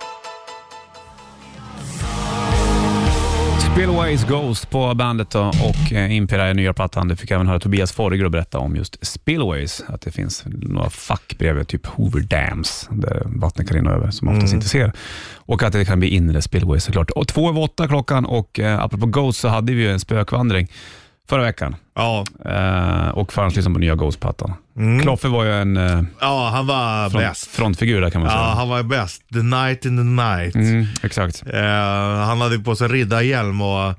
Spillways 3.73 4.25
Ghost 4.25 4.71
på 4.71 4.95
bandet 4.95 5.35
och 5.35 5.93
eh, 5.93 6.17
Impera 6.17 6.49
är 6.49 6.55
nya 6.55 6.73
plattan. 6.73 7.09
Det 7.09 7.17
fick 7.17 7.31
även 7.31 7.47
höra 7.47 7.61
Tobias 7.61 7.93
Forger 7.93 8.29
berätta 8.29 8.59
om 8.59 8.77
just 8.77 9.07
Spillways. 9.07 9.85
Att 9.89 10.01
det 10.01 10.11
finns 10.11 10.45
några 10.47 10.91
fack 10.91 11.35
bredvid, 11.39 11.69
typ 11.69 11.87
Hoover 11.87 12.21
Dams, 12.21 12.89
där 12.91 13.23
vattnet 13.27 13.69
kan 13.69 13.77
rinna 13.77 13.91
över, 13.91 14.11
som 14.11 14.27
man 14.27 14.35
oftast 14.35 14.55
inte 14.55 14.69
ser. 14.69 14.93
Och 15.35 15.63
att 15.63 15.73
det 15.73 15.85
kan 15.85 15.99
bli 15.99 16.09
inre 16.09 16.43
Spillways 16.43 16.85
såklart. 16.85 17.11
Och 17.11 17.29
två 17.29 17.49
över 17.49 17.61
åtta 17.61 17.89
klockan 17.89 18.25
och 18.25 18.61
eh, 18.61 18.81
apropå 18.81 19.07
Ghost 19.07 19.41
så 19.41 19.49
hade 19.49 19.73
vi 19.73 19.83
ju 19.83 19.91
en 19.91 20.01
spökvandring 20.01 20.69
förra 21.29 21.43
veckan. 21.43 21.77
Ja, 21.95 22.25
Eh, 22.45 23.09
och 23.09 23.33
fanns 23.33 23.55
liksom 23.57 23.75
på 23.75 23.81
nya 23.81 23.95
Ghost-plattan. 23.95 24.53
Kloffe 25.03 25.29
var 25.29 25.45
ju 25.45 25.53
en 25.53 25.77
eh, 25.77 26.03
ja 26.21 26.51
han 26.55 26.67
var 26.67 27.11
front, 27.11 27.25
bäst. 27.25 27.47
frontfigur 27.47 28.01
där 28.01 28.11
kan 28.11 28.21
man 28.23 28.31
Ja, 28.31 28.37
säga. 28.37 28.55
han 28.55 28.69
var 28.69 28.83
bäst. 28.83 29.23
The 29.33 29.43
night 29.43 29.85
in 29.85 29.97
the 29.97 30.03
night. 30.25 30.55
Mm, 30.55 30.87
exakt. 31.03 31.43
Eh, 31.47 32.25
han 32.27 32.41
hade 32.41 32.59
på 32.59 32.77
sig 32.77 32.89
riddarhjälm 32.89 33.61
och 33.63 33.95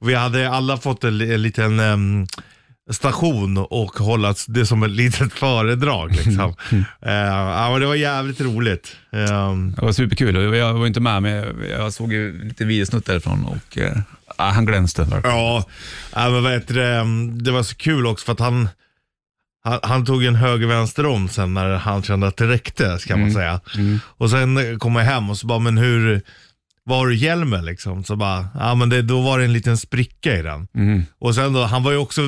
vi 0.00 0.14
hade 0.14 0.50
alla 0.50 0.76
fått 0.76 1.04
en, 1.04 1.18
li- 1.18 1.34
en 1.34 1.42
liten 1.42 1.80
em, 1.80 2.26
station 2.90 3.58
och 3.58 3.90
hålla 3.98 4.34
det 4.48 4.66
som 4.66 4.82
ett 4.82 4.90
litet 4.90 5.32
föredrag. 5.32 6.10
Liksom. 6.24 6.54
Eh, 7.02 7.12
ja, 7.12 7.68
men 7.72 7.80
det 7.80 7.86
var 7.86 7.94
jävligt 7.94 8.40
roligt. 8.40 8.96
Ehm, 9.12 9.72
Det 9.72 9.82
var 9.84 9.92
superkul 9.92 10.56
jag 10.56 10.74
var 10.74 10.86
inte 10.86 11.00
med, 11.00 11.22
men 11.22 11.32
jag, 11.32 11.46
jag 11.78 11.92
såg 11.92 12.12
ju 12.12 12.44
lite 12.48 12.64
videosnutt 12.64 13.06
därifrån 13.06 13.44
och 13.44 13.78
eh, 13.78 13.96
ah, 14.36 14.50
han 14.50 14.66
glänste. 14.66 15.02
verkligen. 15.02 15.36
Ja, 15.36 15.64
ja 16.14 16.30
men 16.30 16.52
heter 16.52 16.74
det, 16.74 17.04
det 17.44 17.50
var 17.50 17.62
så 17.62 17.76
kul 17.76 18.06
också 18.06 18.24
för 18.24 18.32
att 18.32 18.40
han, 18.40 18.68
han, 19.64 19.80
han 19.82 20.04
tog 20.04 20.24
en 20.24 20.34
höger-vänster 20.34 21.06
om 21.06 21.28
sen 21.28 21.54
när 21.54 21.74
han 21.74 22.02
kände 22.02 22.26
att 22.26 22.36
det 22.36 22.48
räckte, 22.48 22.98
ska 22.98 23.16
man 23.16 23.32
säga. 23.32 23.60
Och 24.02 24.30
sen 24.30 24.78
kom 24.78 24.96
jag 24.96 25.04
hem 25.04 25.30
och 25.30 25.38
så 25.38 25.46
bara, 25.46 25.58
men 25.58 25.78
hur, 25.78 26.22
var 26.86 27.06
du 27.06 27.16
hjälmen 27.16 27.64
liksom? 27.64 28.04
Så 28.04 28.16
bara, 28.16 28.48
ja 28.54 28.74
men 28.74 28.88
det, 28.88 29.02
då 29.02 29.20
var 29.20 29.38
det 29.38 29.44
en 29.44 29.52
liten 29.52 29.76
spricka 29.76 30.38
i 30.38 30.42
den. 30.42 30.68
Mm. 30.74 31.02
Och 31.18 31.34
sen 31.34 31.52
då, 31.52 31.62
han 31.64 31.82
var 31.82 31.92
ju 31.92 31.98
också, 31.98 32.20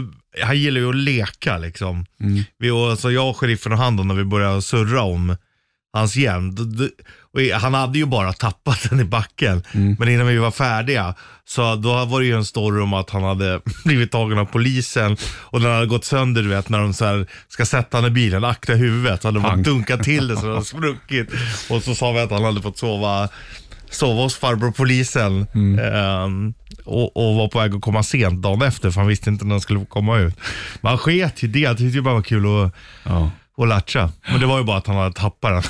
han 0.42 0.58
gillar 0.58 0.80
ju 0.80 0.88
att 0.88 0.96
leka 0.96 1.58
liksom. 1.58 2.06
Vi, 2.58 2.70
och, 2.70 2.98
så 2.98 3.10
jag 3.10 3.36
sheriffen 3.36 3.72
och 3.72 3.78
han 3.78 3.96
då, 3.96 4.02
när 4.02 4.14
vi 4.14 4.24
började 4.24 4.62
surra 4.62 5.02
om 5.02 5.36
hans 5.92 6.16
hjälm. 6.16 6.56
han 7.54 7.74
hade 7.74 7.98
ju 7.98 8.06
bara 8.06 8.32
tappat 8.32 8.78
den 8.90 9.00
i 9.00 9.04
backen. 9.04 9.62
Men 9.98 10.08
innan 10.08 10.26
vi 10.26 10.38
var 10.38 10.50
färdiga, 10.50 11.14
så 11.44 11.74
då 11.74 12.04
var 12.04 12.20
det 12.20 12.26
ju 12.26 12.36
en 12.36 12.44
story 12.44 12.80
om 12.82 12.94
att 12.94 13.10
han 13.10 13.22
hade 13.22 13.60
blivit 13.84 14.12
tagen 14.12 14.38
av 14.38 14.44
polisen 14.44 15.16
och 15.40 15.60
den 15.60 15.72
hade 15.72 15.86
gått 15.86 16.04
sönder, 16.04 16.42
du 16.42 16.48
vet, 16.48 16.68
när 16.68 16.78
de 16.80 16.94
så 16.94 17.24
ska 17.48 17.64
sätta 17.66 17.96
honom 17.96 18.10
i 18.10 18.14
bilen, 18.14 18.44
akta 18.44 18.72
huvudet. 18.72 19.22
Så 19.22 19.28
hade 19.28 19.38
de 19.38 19.42
bara 19.42 19.56
dunkat 19.56 20.02
till 20.02 20.28
det 20.28 20.36
så 20.36 20.46
det 20.46 20.52
hade 20.52 20.64
spruckit. 20.64 21.28
Och 21.70 21.82
så 21.82 21.94
sa 21.94 22.12
vi 22.12 22.20
att 22.20 22.30
han 22.30 22.44
hade 22.44 22.62
fått 22.62 22.78
sova 22.78 23.28
sova 23.90 24.22
hos 24.22 24.36
farbror 24.36 24.70
polisen 24.70 25.46
ehm, 25.80 26.54
och, 26.84 27.16
och 27.16 27.34
var 27.34 27.48
på 27.48 27.58
väg 27.58 27.74
att 27.74 27.80
komma 27.80 28.02
sent 28.02 28.42
dagen 28.42 28.62
efter 28.62 28.90
för 28.90 29.00
han 29.00 29.08
visste 29.08 29.30
inte 29.30 29.44
när 29.44 29.50
han 29.50 29.60
skulle 29.60 29.84
komma 29.86 30.18
ut. 30.18 30.34
Men 30.80 30.88
han 30.88 30.98
sket 30.98 31.42
ju 31.42 31.48
det, 31.48 31.64
han 31.64 31.76
tyckte 31.76 31.96
ju 31.96 32.02
bara 32.02 32.10
det 32.10 32.14
var 32.14 32.22
kul 32.22 32.46
att, 32.46 32.74
Ja. 33.04 33.30
Att 33.58 33.68
latcha. 33.68 34.10
Men 34.30 34.40
det 34.40 34.46
var 34.46 34.58
ju 34.58 34.64
bara 34.64 34.76
att 34.78 34.86
han 34.86 34.96
hade 34.96 35.12
tappat 35.14 35.50
den. 35.52 35.62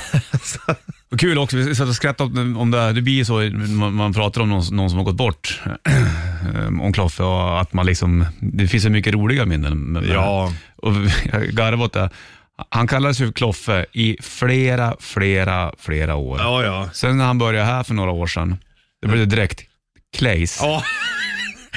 Så- 0.42 0.58
Och 1.10 1.18
kul 1.20 1.38
också, 1.38 1.56
vi 1.56 1.74
satt 1.74 1.88
och 1.88 1.94
skrattade 1.94 2.40
om 2.40 2.56
om 2.56 2.70
det 2.70 2.80
här. 2.80 2.92
Det 2.92 3.02
blir 3.02 3.14
ju 3.14 3.24
så 3.24 3.34
man, 3.52 3.94
man 3.94 4.14
pratar 4.14 4.40
om 4.40 4.48
någon, 4.48 4.64
någon 4.70 4.90
som 4.90 4.98
har 4.98 5.04
gått 5.04 5.16
bort, 5.16 5.60
om 6.82 6.92
Kloffe 6.92 7.22
och 7.22 7.60
att 7.60 7.72
man 7.72 7.86
liksom, 7.86 8.26
det 8.40 8.68
finns 8.68 8.82
så 8.82 8.90
mycket 8.90 9.14
roliga 9.14 9.46
minnen. 9.46 9.78
Med, 9.78 10.02
med 10.02 10.12
Ja. 10.14 10.52
Och 10.76 10.92
jag 11.32 11.42
garvade 11.48 11.84
åt 11.84 11.92
det. 11.92 12.10
Han 12.68 12.86
kallades 12.86 13.18
för 13.18 13.32
Kloffe 13.32 13.86
i 13.92 14.16
flera, 14.22 14.96
flera, 15.00 15.72
flera 15.78 16.14
år. 16.14 16.38
Ja, 16.40 16.62
ja. 16.64 16.88
Sen 16.92 17.18
när 17.18 17.24
han 17.24 17.38
började 17.38 17.66
här 17.66 17.82
för 17.82 17.94
några 17.94 18.10
år 18.10 18.26
sedan, 18.26 18.56
det 19.02 19.08
blev 19.08 19.18
det 19.18 19.36
direkt 19.36 19.60
Clays. 20.16 20.58
Ja. 20.62 20.82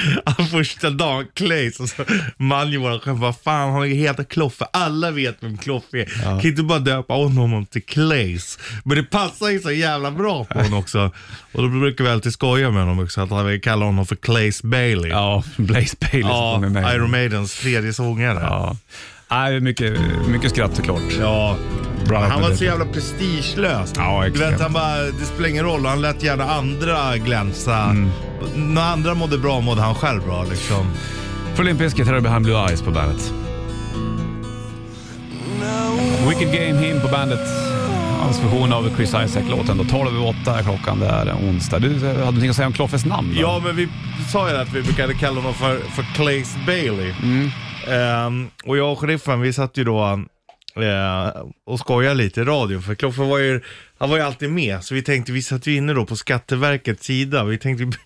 Första 0.51 0.89
dagen, 0.89 1.27
Claes, 1.33 1.79
och 1.79 1.89
så 1.89 2.03
Manjo 2.37 2.81
våran 2.81 2.99
chef, 2.99 3.17
vad 3.17 3.37
fan 3.37 3.71
han 3.73 3.83
heter 3.83 4.23
Kloffe, 4.23 4.65
alla 4.73 5.11
vet 5.11 5.37
vem 5.39 5.57
Kloffe 5.57 5.97
är. 6.01 6.05
Kan 6.41 6.45
inte 6.45 6.63
bara 6.63 6.79
döpa 6.79 7.13
om 7.13 7.37
honom 7.37 7.65
till 7.65 7.83
Claes? 7.83 8.59
Men 8.83 8.97
det 8.97 9.03
passar 9.03 9.49
ju 9.49 9.59
så 9.59 9.71
jävla 9.71 10.11
bra 10.11 10.45
på 10.45 10.59
honom 10.59 10.79
också. 10.79 11.11
Och 11.51 11.61
då 11.61 11.67
brukar 11.67 12.03
vi 12.03 12.09
alltid 12.09 12.33
skoja 12.33 12.71
med 12.71 12.81
honom 12.81 13.03
också, 13.03 13.21
att 13.21 13.45
vi 13.45 13.59
kallar 13.59 13.85
honom 13.85 14.05
för 14.05 14.15
Claes 14.15 14.63
Bailey. 14.63 15.11
Ja, 15.11 15.43
Blaze 15.57 15.97
Bailey 15.99 16.21
Ja, 16.21 16.59
som 16.61 16.73
med. 16.73 16.95
Iron 16.95 17.11
Maidens 17.11 17.59
tredje 17.59 17.93
sångare. 17.93 18.39
Ja. 18.41 18.77
Nej, 19.31 19.59
mycket, 19.59 19.99
mycket 20.27 20.51
skratt 20.51 20.75
såklart. 20.75 21.01
Ja. 21.19 21.57
Bra 22.07 22.19
Han 22.19 22.41
var 22.41 22.51
så 22.51 22.63
jävla 22.63 22.85
prestigelös. 22.85 23.93
Ja, 23.95 24.23
du 24.33 24.39
vet, 24.39 24.61
han 24.61 24.73
bara, 24.73 24.97
det 24.97 25.25
spelar 25.25 25.49
ingen 25.49 25.65
roll, 25.65 25.85
han 25.85 26.01
lät 26.01 26.23
gärna 26.23 26.43
andra 26.51 27.17
glänsa. 27.17 27.83
Mm. 27.83 28.09
När 28.55 28.81
andra 28.81 29.13
mådde 29.13 29.37
bra 29.37 29.61
mådde 29.61 29.81
han 29.81 29.95
själv 29.95 30.23
bra 30.23 30.45
liksom. 30.49 30.91
För 31.55 31.63
Limp 31.63 31.79
här 31.79 32.13
är 32.13 32.19
Behind 32.19 32.45
Blue 32.45 32.67
Eyes 32.67 32.81
på 32.81 32.91
bandet. 32.91 33.33
Wicked 36.29 36.53
Game 36.53 36.85
Him 36.85 37.01
på 37.01 37.07
bandet. 37.07 37.47
Hans 38.19 38.43
version 38.43 38.73
av 38.73 38.95
Chris 38.95 39.09
Isaac-låten. 39.09 39.77
då. 39.77 39.83
12 39.83 40.07
över 40.07 40.27
8 40.43 40.59
är 40.59 40.63
klockan, 40.63 40.99
det 40.99 41.07
är 41.07 41.33
onsdag. 41.33 41.79
Du 41.79 42.07
hade 42.07 42.19
någonting 42.19 42.49
att 42.49 42.55
säga 42.55 42.67
om 42.67 42.73
Kloffes 42.73 43.05
namn? 43.05 43.33
då? 43.35 43.41
Ja, 43.41 43.61
men 43.63 43.75
vi 43.75 43.87
sa 44.31 44.49
ju 44.49 44.57
att 44.57 44.73
vi 44.73 44.81
brukade 44.81 45.13
kalla 45.13 45.35
honom 45.35 45.53
för, 45.53 45.79
för 45.79 46.03
Claes 46.15 46.55
Bailey. 46.65 47.13
Mm. 47.23 47.49
Ehm, 47.87 48.47
och 48.65 48.77
jag 48.77 48.91
och 48.91 48.99
sheriffen, 48.99 49.41
vi 49.41 49.53
satt 49.53 49.77
ju 49.77 49.83
då 49.83 50.19
eh, 50.75 51.43
och 51.65 51.79
skojade 51.79 52.15
lite 52.15 52.41
i 52.41 52.43
radio, 52.43 52.81
för 52.81 52.95
Kloffe 52.95 53.21
var 53.21 53.37
ju, 53.39 53.61
han 53.99 54.09
var 54.09 54.17
ju 54.17 54.23
alltid 54.23 54.49
med. 54.49 54.83
Så 54.83 54.93
vi 54.95 55.01
tänkte, 55.01 55.31
vi 55.31 55.41
satt 55.41 55.67
ju 55.67 55.75
inne 55.75 55.93
då 55.93 56.05
på 56.05 56.15
Skatteverkets 56.15 57.05
sida, 57.05 57.43
vi 57.43 57.57
tänkte 57.57 57.85
by- 57.85 57.97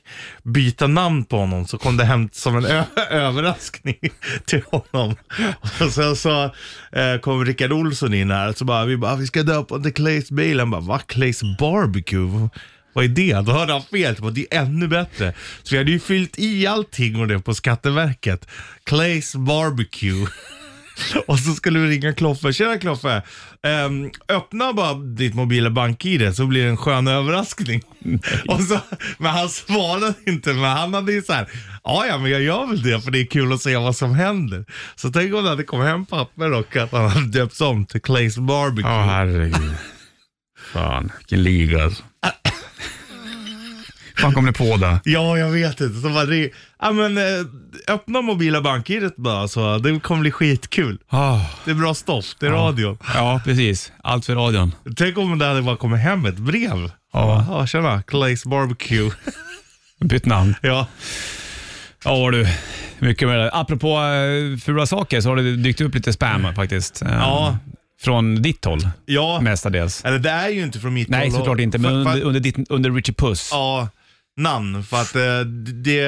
byta 0.44 0.88
namn 0.88 1.26
på 1.26 1.38
honom, 1.38 1.68
så 1.68 1.78
kom 1.78 1.98
det 1.98 2.06
hem 2.06 2.30
som 2.32 2.56
en 2.56 2.66
överraskning 3.10 3.98
till 4.46 4.62
honom. 4.72 5.16
Och 5.82 5.92
sen 5.92 6.16
så 6.16 6.44
eh, 6.92 7.18
kom 7.22 7.46
Rickard 7.46 7.72
Olsson 7.72 8.14
in 8.14 8.32
här, 8.32 8.54
så 8.54 8.66
bara, 8.66 8.86
vi 8.86 8.98
bara, 8.98 9.12
ah, 9.12 9.16
vi 9.16 9.28
ska 9.28 9.44
döpa 9.44 9.80
till 9.80 9.94
Claes 9.94 10.32
Bailey. 10.32 10.60
Han 10.60 10.72
bara, 10.72 10.82
va? 10.82 11.00
Claes 11.08 11.42
Barbecue? 11.60 12.50
Vad 12.94 13.04
är 13.06 13.10
det? 13.10 13.34
Då 13.46 13.52
hörde 13.52 13.74
han 13.74 13.82
fel. 13.82 14.16
Typ, 14.16 14.22
bara, 14.24 14.32
det 14.32 14.48
är 14.54 14.62
ännu 14.62 14.88
bättre. 14.88 15.34
Så 15.64 15.76
vi 15.76 15.78
hade 15.78 15.92
ju 15.92 16.00
fyllt 16.00 16.40
i 16.40 16.68
allting 16.68 17.20
och 17.22 17.28
det 17.28 17.40
på 17.40 17.54
Skatteverket. 17.54 18.48
Clays 18.84 19.36
Barbecue. 19.36 20.28
och 21.28 21.40
så 21.40 21.52
skulle 21.54 21.80
vi 21.80 21.88
ringa 21.88 22.14
Kloffe. 22.14 22.54
Tjena 22.54 22.78
Kloffe. 22.78 23.22
Ehm, 23.64 24.12
öppna 24.30 24.74
bara 24.74 24.94
ditt 24.94 25.36
mobila 25.36 25.70
bank-id 25.70 26.36
så 26.36 26.46
blir 26.46 26.64
det 26.64 26.70
en 26.70 26.78
skön 26.78 27.08
överraskning. 27.08 27.82
och 28.48 28.62
så, 28.62 28.80
men 29.18 29.32
han 29.32 29.50
svarade 29.50 30.14
inte. 30.26 30.54
Men 30.54 30.64
han 30.64 30.94
hade 30.94 31.14
ju 31.14 31.22
så 31.22 31.34
här. 31.34 31.50
Ja, 31.84 32.06
ja, 32.06 32.18
men 32.18 32.32
jag 32.32 32.42
gör 32.42 32.68
väl 32.68 32.82
det 32.82 33.02
för 33.02 33.12
det 33.12 33.20
är 33.20 33.26
kul 33.26 33.54
att 33.54 33.62
se 33.62 33.78
vad 33.78 33.96
som 33.96 34.16
händer. 34.16 34.66
Så 34.96 35.12
tänk 35.12 35.34
om 35.34 35.44
det 35.44 35.50
hade 35.50 35.64
kommit 35.64 35.88
hem 35.88 36.06
papper 36.06 36.54
och 36.54 36.76
att 36.76 36.92
han 36.92 37.10
hade 37.10 37.28
döpts 37.40 37.62
om 37.62 37.86
till 37.86 38.02
Clays 38.02 38.38
Barbecue. 38.38 38.92
Ja, 38.92 39.02
herregud. 39.02 39.74
Fan, 40.74 41.12
vilken 41.18 41.44
liga 41.44 41.84
alltså. 41.84 42.04
fan 44.18 44.34
kom 44.34 44.46
ni 44.46 44.52
på 44.52 44.78
det? 44.78 45.00
Ja, 45.04 45.38
jag 45.38 45.50
vet 45.50 45.82
inte. 45.82 46.02
Så 46.02 46.10
bara, 46.10 46.26
det, 46.26 46.52
ja, 46.88 46.92
men, 46.92 47.18
eh, 47.18 47.24
öppna 47.88 48.22
mobila 48.22 48.62
bank-idet 48.62 49.16
bara, 49.18 49.48
så 49.48 49.78
det 49.78 50.00
kommer 50.00 50.22
bli 50.22 50.32
skitkul. 50.32 50.98
Ah, 51.10 51.40
Det 51.66 51.72
är 51.72 51.76
bra 51.76 51.94
stoff, 51.94 52.36
det 52.40 52.46
är 52.48 52.52
radio. 52.52 52.98
ja, 53.14 53.42
precis. 53.46 53.92
Allt 54.04 54.26
för 54.26 54.36
radion. 54.36 54.72
Tänk 54.96 55.18
om 55.18 55.38
det 55.40 55.46
hade 55.46 55.62
bara 55.62 55.78
kommit 55.78 56.00
hem 56.02 56.26
ett 56.26 56.38
brev. 56.38 56.92
Ja. 57.14 57.46
Ja, 57.50 57.68
tjena, 57.68 58.02
Clays 58.02 58.46
Barbecue. 58.46 59.12
Bytt 60.06 60.26
namn. 60.26 60.56
ja. 60.62 60.88
Ja 62.04 62.32
du, 62.32 62.48
mycket 63.00 63.28
med 63.28 63.40
det. 63.40 63.52
Apropå 63.54 64.00
uh, 64.00 64.58
fula 64.58 64.86
saker 64.86 65.22
så 65.22 65.30
har 65.30 65.36
det 65.36 65.56
dykt 65.56 65.82
upp 65.82 65.96
lite 65.96 66.14
spam 66.14 66.56
faktiskt. 66.56 67.02
Eh, 67.02 67.08
Ja. 67.14 67.58
Från 68.02 68.42
ditt 68.42 68.66
håll 68.66 68.90
ja. 69.06 69.40
mestadels. 69.42 70.06
Eller 70.06 70.20
det 70.20 70.30
är 70.30 70.50
ju 70.50 70.62
inte 70.64 70.80
från 70.80 70.94
mitt 70.94 71.10
Nej, 71.10 71.30
håll. 71.30 71.38
såklart 71.38 71.60
inte, 71.60 71.78
men 71.78 71.92
under, 71.92 72.22
under, 72.22 72.40
ditt, 72.40 72.56
under 72.70 72.92
Richie 72.92 73.16
Puss. 73.16 73.50
Ja, 73.52 73.90
namn. 74.38 74.84
För 74.84 75.02
att 75.02 75.16
eh, 75.16 75.40
det, 75.84 76.02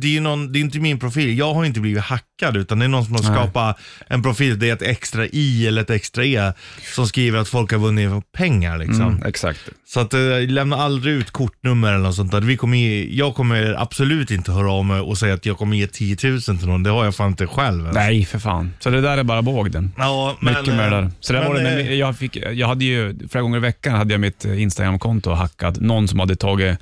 det, 0.00 0.06
är 0.06 0.12
ju 0.12 0.20
någon, 0.20 0.52
det 0.52 0.58
är 0.58 0.60
inte 0.60 0.78
min 0.80 0.98
profil. 0.98 1.38
Jag 1.38 1.54
har 1.54 1.64
inte 1.64 1.80
blivit 1.80 2.02
hackad 2.02 2.56
utan 2.56 2.78
det 2.78 2.84
är 2.84 2.88
någon 2.88 3.04
som 3.04 3.14
har 3.14 3.22
skapat 3.22 3.76
en 4.08 4.22
profil. 4.22 4.58
Det 4.58 4.68
är 4.68 4.72
ett 4.72 4.82
extra 4.82 5.26
i 5.26 5.66
eller 5.66 5.82
ett 5.82 5.90
extra 5.90 6.24
e 6.24 6.52
som 6.94 7.06
skriver 7.06 7.38
att 7.38 7.48
folk 7.48 7.72
har 7.72 7.78
vunnit 7.78 8.32
pengar. 8.32 8.78
Liksom. 8.78 9.08
Mm, 9.08 9.22
exakt. 9.26 9.60
Så 9.86 10.00
att, 10.00 10.14
eh, 10.14 10.20
lämna 10.48 10.76
aldrig 10.76 11.14
ut 11.14 11.30
kortnummer 11.30 11.88
eller 11.88 12.02
något 12.04 12.14
sånt 12.14 12.32
där. 12.32 12.40
Vi 12.40 12.56
kommer 12.56 12.78
ge, 12.78 13.08
jag 13.16 13.34
kommer 13.34 13.74
absolut 13.82 14.30
inte 14.30 14.52
höra 14.52 14.72
av 14.72 14.84
mig 14.84 15.00
och 15.00 15.18
säga 15.18 15.34
att 15.34 15.46
jag 15.46 15.58
kommer 15.58 15.76
ge 15.76 15.86
10 15.86 16.16
000 16.22 16.40
till 16.40 16.68
någon. 16.68 16.82
Det 16.82 16.90
har 16.90 17.04
jag 17.04 17.14
fan 17.14 17.28
inte 17.28 17.46
själv. 17.46 17.80
ens. 17.80 17.94
Nej, 17.94 18.24
för 18.24 18.38
fan. 18.38 18.74
Så 18.78 18.90
det 18.90 19.00
där 19.00 19.18
är 19.18 19.22
bara 19.22 19.42
bågden. 19.42 19.92
Ja, 19.98 20.36
men, 20.40 20.54
Mycket 20.54 20.74
med 20.74 20.92
det 20.92 20.96
där. 20.96 21.02
eh, 21.02 21.08
Så 21.20 21.32
där 21.32 21.40
men, 21.40 21.48
var 21.48 21.58
det 21.60 21.80
eh, 21.80 21.94
jag, 21.94 22.16
fick, 22.18 22.36
jag 22.36 22.68
hade 22.68 22.84
ju, 22.84 23.28
flera 23.28 23.42
gånger 23.42 23.56
i 23.56 23.60
veckan 23.60 23.94
hade 23.94 24.14
jag 24.14 24.20
mitt 24.20 24.44
eh, 24.44 24.62
Instagram-konto 24.62 25.30
hackat. 25.30 25.80
Någon 25.80 26.08
som 26.08 26.18
hade 26.18 26.36
tagit 26.36 26.78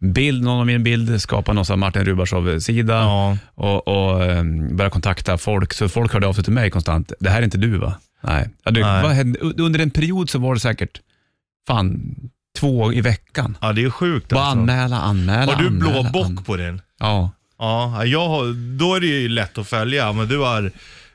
bild, 0.00 0.44
någon 0.44 0.60
av 0.60 0.66
mina 0.66 0.78
bilder, 0.78 1.18
skapat 1.18 1.54
någon 1.54 1.66
sån 1.66 1.78
Martin 1.78 2.04
Rubarsov-sida 2.04 2.94
Ja. 2.94 3.38
och, 3.54 3.88
och 3.88 4.24
eh, 4.24 4.44
började 4.44 4.90
kontakta 4.90 5.38
folk. 5.38 5.72
Så 5.72 5.88
folk 5.88 6.12
hörde 6.12 6.26
av 6.26 6.32
sig 6.32 6.44
till 6.44 6.52
mig 6.52 6.70
konstant. 6.70 7.12
Det 7.20 7.30
här 7.30 7.38
är 7.38 7.42
inte 7.42 7.58
du 7.58 7.78
va? 7.78 7.94
Nej. 8.22 8.48
Ja, 8.64 8.70
du, 8.70 8.80
Nej. 8.80 9.02
Vad 9.02 9.12
hände? 9.12 9.38
Under 9.40 9.80
en 9.80 9.90
period 9.90 10.30
så 10.30 10.38
var 10.38 10.54
det 10.54 10.60
säkert, 10.60 11.00
fan, 11.66 12.14
två 12.58 12.92
i 12.92 13.00
veckan. 13.00 13.56
Ja, 13.60 13.72
det 13.72 13.84
är 13.84 13.90
sjukt 13.90 14.28
Bara 14.28 14.40
alltså. 14.44 14.58
anmäla, 14.58 15.00
anmäla, 15.00 15.54
Har 15.54 15.62
du 15.62 15.70
blå 15.70 15.88
anmäla, 15.90 16.10
bock 16.10 16.46
på 16.46 16.56
din? 16.56 16.80
Ja. 16.98 17.30
Ja, 17.58 18.04
jag 18.04 18.28
har, 18.28 18.76
då 18.78 18.94
är 18.94 19.00
det 19.00 19.06
ju 19.06 19.28
lätt 19.28 19.58
att 19.58 19.68
följa, 19.68 20.12
men 20.12 20.28
du 20.28 20.38
har 20.38 20.70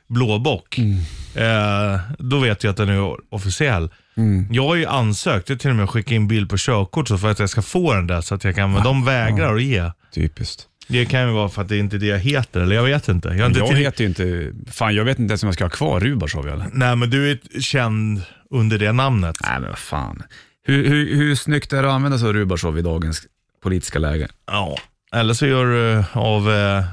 blå 0.08 0.38
bock. 0.38 0.78
Mm. 0.78 0.98
Eh, 1.34 2.00
då 2.18 2.38
vet 2.38 2.64
jag 2.64 2.70
att 2.70 2.76
den 2.76 2.88
är 2.88 3.34
officiell. 3.34 3.88
Mm. 4.16 4.46
Jag 4.50 4.62
har 4.66 4.74
ju 4.74 4.86
ansökt, 4.86 5.48
jag 5.48 5.60
till 5.60 5.70
och 5.70 5.76
med 5.76 5.90
skickat 5.90 6.12
in 6.12 6.28
bild 6.28 6.50
på 6.50 6.56
körkort 6.58 7.08
så 7.08 7.18
för 7.18 7.30
att 7.30 7.38
jag 7.38 7.50
ska 7.50 7.62
få 7.62 7.94
den 7.94 8.06
där 8.06 8.20
så 8.20 8.34
att 8.34 8.44
jag 8.44 8.54
kan, 8.54 8.72
men 8.72 8.82
de 8.84 9.04
vägrar 9.04 9.54
att 9.54 9.62
ge. 9.62 9.90
Typiskt. 10.14 10.66
Det 10.88 11.04
kan 11.06 11.20
ju 11.20 11.32
vara 11.32 11.48
för 11.48 11.62
att 11.62 11.68
det 11.68 11.78
inte 11.78 11.96
är 11.96 11.98
det 11.98 12.06
jag 12.06 12.18
heter, 12.18 12.60
eller 12.60 12.76
jag 12.76 12.82
vet 12.82 13.08
inte. 13.08 13.28
Jag, 13.28 13.46
inte 13.46 13.58
Jag 13.58 13.68
till- 13.68 13.76
heter 13.76 14.00
ju 14.04 14.08
inte, 14.08 14.52
fan 14.72 14.94
jag 14.94 15.04
vet 15.04 15.18
inte 15.18 15.30
ens 15.32 15.42
om 15.42 15.46
jag 15.46 15.54
ska 15.54 15.64
ha 15.64 15.70
kvar 15.70 16.00
Rubarsov 16.00 16.48
eller? 16.48 16.66
Nej, 16.72 16.96
men 16.96 17.10
du 17.10 17.30
är 17.30 17.60
känd 17.60 18.22
under 18.50 18.78
det 18.78 18.92
namnet. 18.92 19.36
Nej 19.42 19.60
men 19.60 19.68
vad 19.70 19.78
fan. 19.78 20.22
Hur, 20.66 20.88
hur, 20.88 21.16
hur 21.16 21.34
snyggt 21.34 21.72
är 21.72 21.82
det 21.82 21.88
att 21.88 21.94
använda 21.94 22.18
sig 22.18 22.28
av 22.28 22.34
Rubarsov 22.34 22.78
i 22.78 22.82
dagens 22.82 23.22
politiska 23.62 23.98
läge? 23.98 24.28
Ja, 24.46 24.76
eller 25.14 25.34
så 25.34 25.46
gör 25.46 25.64
du 25.66 26.04
av... 26.20 26.50
Eh, 26.52 26.84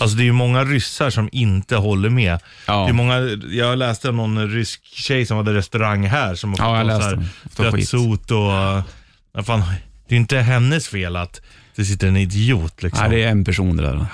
alltså 0.00 0.16
det 0.16 0.22
är 0.22 0.24
ju 0.24 0.32
många 0.32 0.64
ryssar 0.64 1.10
som 1.10 1.28
inte 1.32 1.76
håller 1.76 2.08
med. 2.08 2.38
Ja. 2.66 2.84
Det 2.84 2.88
är 2.90 2.92
många, 2.92 3.18
jag 3.50 3.78
läste 3.78 4.08
om 4.08 4.16
någon 4.16 4.48
rysk 4.48 4.84
tjej 4.84 5.26
som 5.26 5.36
hade 5.36 5.54
restaurang 5.54 6.06
här 6.06 6.34
som 6.34 6.50
har 6.52 6.58
Ja, 6.58 6.76
jag 6.76 6.86
läste 6.86 7.10
så 7.10 7.16
här 7.16 7.24
Fått 7.50 7.74
skit. 7.74 7.90
dödshot 7.90 8.30
och... 8.30 8.84
Ja, 9.32 9.42
fan, 9.44 9.60
det 9.60 10.14
är 10.14 10.16
ju 10.16 10.16
inte 10.16 10.38
hennes 10.38 10.88
fel 10.88 11.16
att 11.16 11.40
det 11.76 11.84
sitter 11.84 12.08
en 12.08 12.16
idiot 12.16 12.82
liksom. 12.82 13.08
Nej, 13.08 13.18
det 13.18 13.24
är 13.24 13.30
en 13.30 13.44
person 13.44 13.76
det 13.76 13.82
där. 13.82 14.06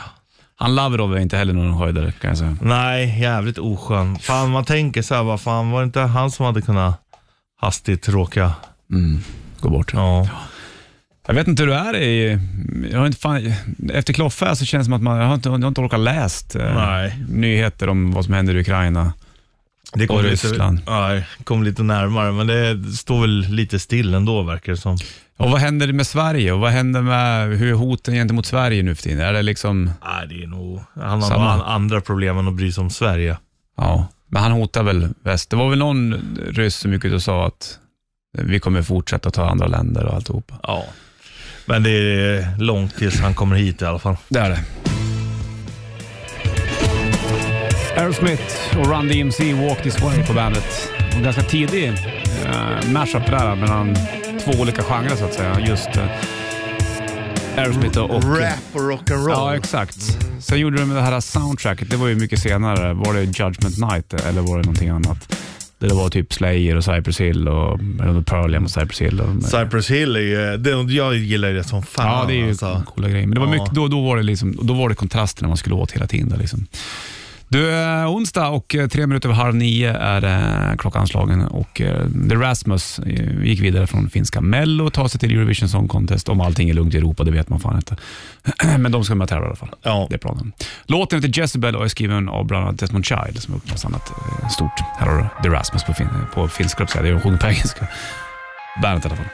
Han 0.56 0.74
Lavrov 0.74 1.16
är 1.16 1.20
inte 1.20 1.36
heller 1.36 1.52
någon 1.52 1.72
höjdare 1.78 2.12
kan 2.12 2.28
jag 2.28 2.38
säga. 2.38 2.56
Nej, 2.62 3.20
jävligt 3.20 3.58
oskön. 3.58 4.18
Fan, 4.18 4.50
man 4.50 4.64
tänker 4.64 5.02
så 5.02 5.14
här, 5.14 5.22
vad 5.22 5.40
fan, 5.40 5.70
var 5.70 5.80
det 5.80 5.84
inte 5.84 6.00
han 6.00 6.30
som 6.30 6.46
hade 6.46 6.62
kunnat 6.62 7.00
hastigt 7.60 8.08
råka... 8.08 8.52
Mm. 8.90 9.20
Gå 9.60 9.68
bort. 9.70 9.92
Ja. 9.92 10.28
Jag 11.26 11.34
vet 11.34 11.48
inte 11.48 11.62
hur 11.62 11.70
det 11.70 11.76
är 11.76 11.96
i... 11.96 12.38
Jag 12.92 12.98
har 12.98 13.06
inte 13.06 13.18
fan, 13.18 13.52
efter 13.92 14.12
Kloffe 14.12 14.56
så 14.56 14.64
känns 14.64 14.80
det 14.80 14.84
som 14.84 14.92
att 14.92 15.02
man, 15.02 15.18
jag 15.18 15.26
har 15.26 15.34
inte, 15.34 15.48
jag 15.48 15.58
har 15.58 15.68
inte 15.68 15.80
orkat 15.80 16.00
läst 16.00 16.56
eh, 16.56 16.74
Nej. 16.74 17.18
nyheter 17.28 17.88
om 17.88 18.12
vad 18.12 18.24
som 18.24 18.34
händer 18.34 18.54
i 18.56 18.60
Ukraina. 18.60 19.12
Det 19.94 20.08
Och 20.08 20.22
lite, 20.22 20.32
Ryssland. 20.32 20.80
Nej, 20.86 21.26
kom 21.44 21.62
lite 21.62 21.82
närmare, 21.82 22.32
men 22.32 22.46
det 22.46 22.92
står 22.96 23.20
väl 23.20 23.40
lite 23.48 23.78
still 23.78 24.14
ändå 24.14 24.42
verkar 24.42 24.72
det 24.72 24.78
som. 24.78 24.98
Och 25.36 25.50
vad 25.50 25.60
händer 25.60 25.92
med 25.92 26.06
Sverige 26.06 26.52
och 26.52 26.60
vad 26.60 26.70
händer 26.70 27.02
med 27.02 27.58
hur 27.58 27.68
är 27.68 27.74
hoten 27.74 28.14
gentemot 28.14 28.46
Sverige 28.46 28.82
nu 28.82 28.94
för 28.94 29.02
tiden? 29.02 29.20
Är 29.20 29.32
det 29.32 29.42
liksom... 29.42 29.84
Nej, 29.84 30.26
det 30.28 30.42
är 30.42 30.46
nog... 30.46 30.80
Han 30.94 31.22
har 31.22 31.28
Samma. 31.28 31.64
andra 31.64 32.00
problem 32.00 32.38
än 32.38 32.48
att 32.48 32.54
bry 32.54 32.72
sig 32.72 32.82
om 32.82 32.90
Sverige. 32.90 33.36
Ja, 33.76 34.06
men 34.28 34.42
han 34.42 34.52
hotar 34.52 34.82
väl 34.82 35.08
väst. 35.22 35.50
Det 35.50 35.56
var 35.56 35.70
väl 35.70 35.78
någon 35.78 36.14
ryss 36.50 36.76
som 36.76 36.92
gick 36.92 37.04
ut 37.04 37.12
och 37.12 37.22
sa 37.22 37.46
att 37.46 37.78
vi 38.38 38.60
kommer 38.60 38.82
fortsätta 38.82 39.30
ta 39.30 39.50
andra 39.50 39.66
länder 39.66 40.04
och 40.04 40.14
alltihopa. 40.14 40.54
Ja. 40.62 40.84
Men 41.66 41.83
det 41.83 41.90
är 41.90 42.59
långt 42.59 42.96
tills 42.96 43.20
han 43.20 43.35
kommer 43.35 43.57
hit 43.57 43.83
i 43.83 43.85
alla 43.85 43.98
fall. 43.98 44.16
Det 44.29 44.38
är 44.38 44.50
det. 44.50 44.59
Aerosmith 47.96 48.79
och 48.79 48.87
Run 48.87 49.09
DMC 49.09 49.52
Walk 49.52 49.83
This 49.83 50.00
Way 50.00 50.26
på 50.26 50.33
bandet. 50.33 50.90
Och 51.16 51.22
ganska 51.22 51.42
tidig 51.42 51.88
uh, 51.88 52.90
mashup 52.92 53.26
där 53.26 53.57
mellan 53.57 53.94
två 54.44 54.61
olika 54.61 54.83
genrer 54.83 55.16
så 55.16 55.24
att 55.24 55.35
säga. 55.35 55.61
Just 55.61 55.96
uh, 55.96 56.05
Aerosmith 57.57 57.98
och... 57.98 58.24
Rap 58.24 58.52
och 58.72 58.81
rock'n'roll. 58.81 59.31
Ja, 59.31 59.57
exakt. 59.57 59.96
Sen 60.40 60.59
gjorde 60.59 60.79
de 60.79 60.94
det 60.94 61.00
här 61.00 61.20
soundtracket, 61.20 61.90
det 61.90 61.96
var 61.96 62.09
ju 62.09 62.14
mycket 62.14 62.38
senare. 62.38 62.94
Var 62.94 63.14
det 63.14 63.22
Judgment 63.22 63.79
Night 63.79 64.12
eller 64.12 64.40
var 64.42 64.57
det 64.57 64.62
någonting 64.62 64.88
annat? 64.88 65.37
Det 65.78 65.94
var 65.94 66.08
typ 66.08 66.32
Slayer 66.32 66.76
och 66.76 66.84
Cypress 66.84 67.20
Hill 67.20 67.48
och 67.48 67.80
eller 67.80 68.22
Pearl 68.22 68.52
Jam 68.52 68.64
och 68.64 68.70
Cypress 68.70 69.00
Hill. 69.00 69.20
Och, 69.20 69.42
Cypress 69.42 69.90
Hill 69.90 70.16
är 70.16 70.20
ju, 70.20 70.56
det, 70.56 70.92
jag 70.92 71.16
gillar 71.16 71.52
det 71.52 71.64
som 71.64 71.82
fan. 71.82 72.06
ja, 72.06 72.24
det 72.28 72.34
är 72.34 72.36
ju 72.36 72.48
alltså. 72.48 72.82
coola 72.86 73.08
grejer. 73.08 73.26
Men 73.26 73.34
det 73.34 73.40
var 73.40 73.48
mycket, 73.48 73.74
då, 73.74 73.88
då, 73.88 74.00
var 74.00 74.16
det 74.16 74.22
liksom, 74.22 74.58
då 74.62 74.74
var 74.74 74.88
det 74.88 74.94
kontrasterna 74.94 75.48
man 75.48 75.56
skulle 75.56 75.74
åt 75.74 75.92
hela 75.92 76.06
tiden. 76.06 76.28
Där, 76.28 76.36
liksom. 76.36 76.66
Du, 77.48 77.72
eh, 77.74 78.11
onsdag 78.11 78.48
och 78.48 78.74
eh, 78.74 78.88
tre 78.88 79.06
minuter 79.06 79.28
över 79.28 79.37
halv 79.37 79.54
nio 79.54 79.92
är 79.92 80.24
eh, 80.70 80.76
klockan 80.76 81.06
slagen 81.06 81.42
och 81.42 81.82
The 82.28 82.35
Rasmus 82.35 83.00
gick 83.42 83.61
vidare 83.61 83.87
från 83.87 84.11
finska 84.11 84.40
Mello 84.40 84.87
och 84.87 84.92
tar 84.92 85.09
sig 85.09 85.20
till 85.20 85.32
Eurovision 85.32 85.68
Song 85.68 85.88
Contest. 85.88 86.28
Om 86.28 86.40
allting 86.40 86.70
är 86.70 86.74
lugnt 86.74 86.94
i 86.94 86.96
Europa, 86.98 87.24
det 87.24 87.30
vet 87.30 87.48
man 87.48 87.61
fan 87.61 87.76
inte. 87.76 87.96
Men 88.78 88.92
de 88.92 89.04
ska 89.04 89.14
med 89.14 89.28
tävla 89.28 89.44
i 89.44 89.48
alla 89.48 89.56
fall. 89.56 89.68
Ja. 89.82 90.06
Det 90.11 90.14
är 90.14 90.18
planen. 90.18 90.52
Låten 90.87 91.22
heter 91.22 91.40
Jezebel 91.40 91.76
och 91.76 91.85
är 91.85 91.88
skriven 91.88 92.28
av 92.28 92.46
bland 92.46 92.64
annat 92.66 92.78
Desmond 92.78 93.04
Child 93.04 93.42
som 93.42 93.54
har 93.54 93.61
gjort 93.61 93.85
eh, 94.42 94.48
stort. 94.48 94.80
Här 94.98 95.06
har 95.06 95.16
du 95.18 95.42
The 95.42 95.54
Rasmus 95.56 95.85
på, 95.85 95.94
fin- 95.94 96.09
på 96.35 96.48
finska, 96.48 96.87
det 97.02 97.09
är 97.09 97.12
de 97.12 97.20
sjunger 97.20 97.38
på 97.38 97.46
engelska. 97.46 97.87
Bandet 98.82 99.04
i 99.04 99.09
alla 99.09 99.16
fall. 99.16 99.26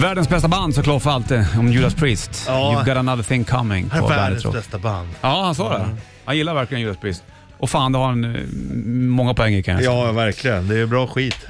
Världens 0.00 0.28
bästa 0.28 0.48
band 0.48 0.74
så 0.74 0.82
Kloffe 0.82 1.10
alltid 1.10 1.46
om 1.58 1.72
Judas 1.72 1.94
Priest. 1.94 2.44
Ja. 2.46 2.52
You've 2.72 2.84
got 2.84 2.96
another 2.96 3.22
thing 3.22 3.44
coming 3.44 3.90
Här 3.90 3.98
är 3.98 4.02
på 4.02 4.08
världens 4.08 4.52
bästa 4.52 4.78
band. 4.78 5.08
Ja, 5.20 5.42
han 5.44 5.54
sa 5.54 5.78
det. 5.78 5.86
Han 6.24 6.36
gillar 6.36 6.54
verkligen 6.54 6.82
Judas 6.82 6.96
Priest. 6.96 7.22
Och 7.58 7.70
fan, 7.70 7.92
det 7.92 7.98
har 7.98 8.06
han 8.06 8.24
eh, 8.34 8.40
många 9.08 9.34
poäng 9.34 9.54
i 9.54 9.62
kan 9.62 9.74
jag 9.74 9.84
säga. 9.84 10.06
Ja, 10.06 10.12
verkligen. 10.12 10.68
Det 10.68 10.78
är 10.78 10.86
bra 10.86 11.06
skit. 11.06 11.46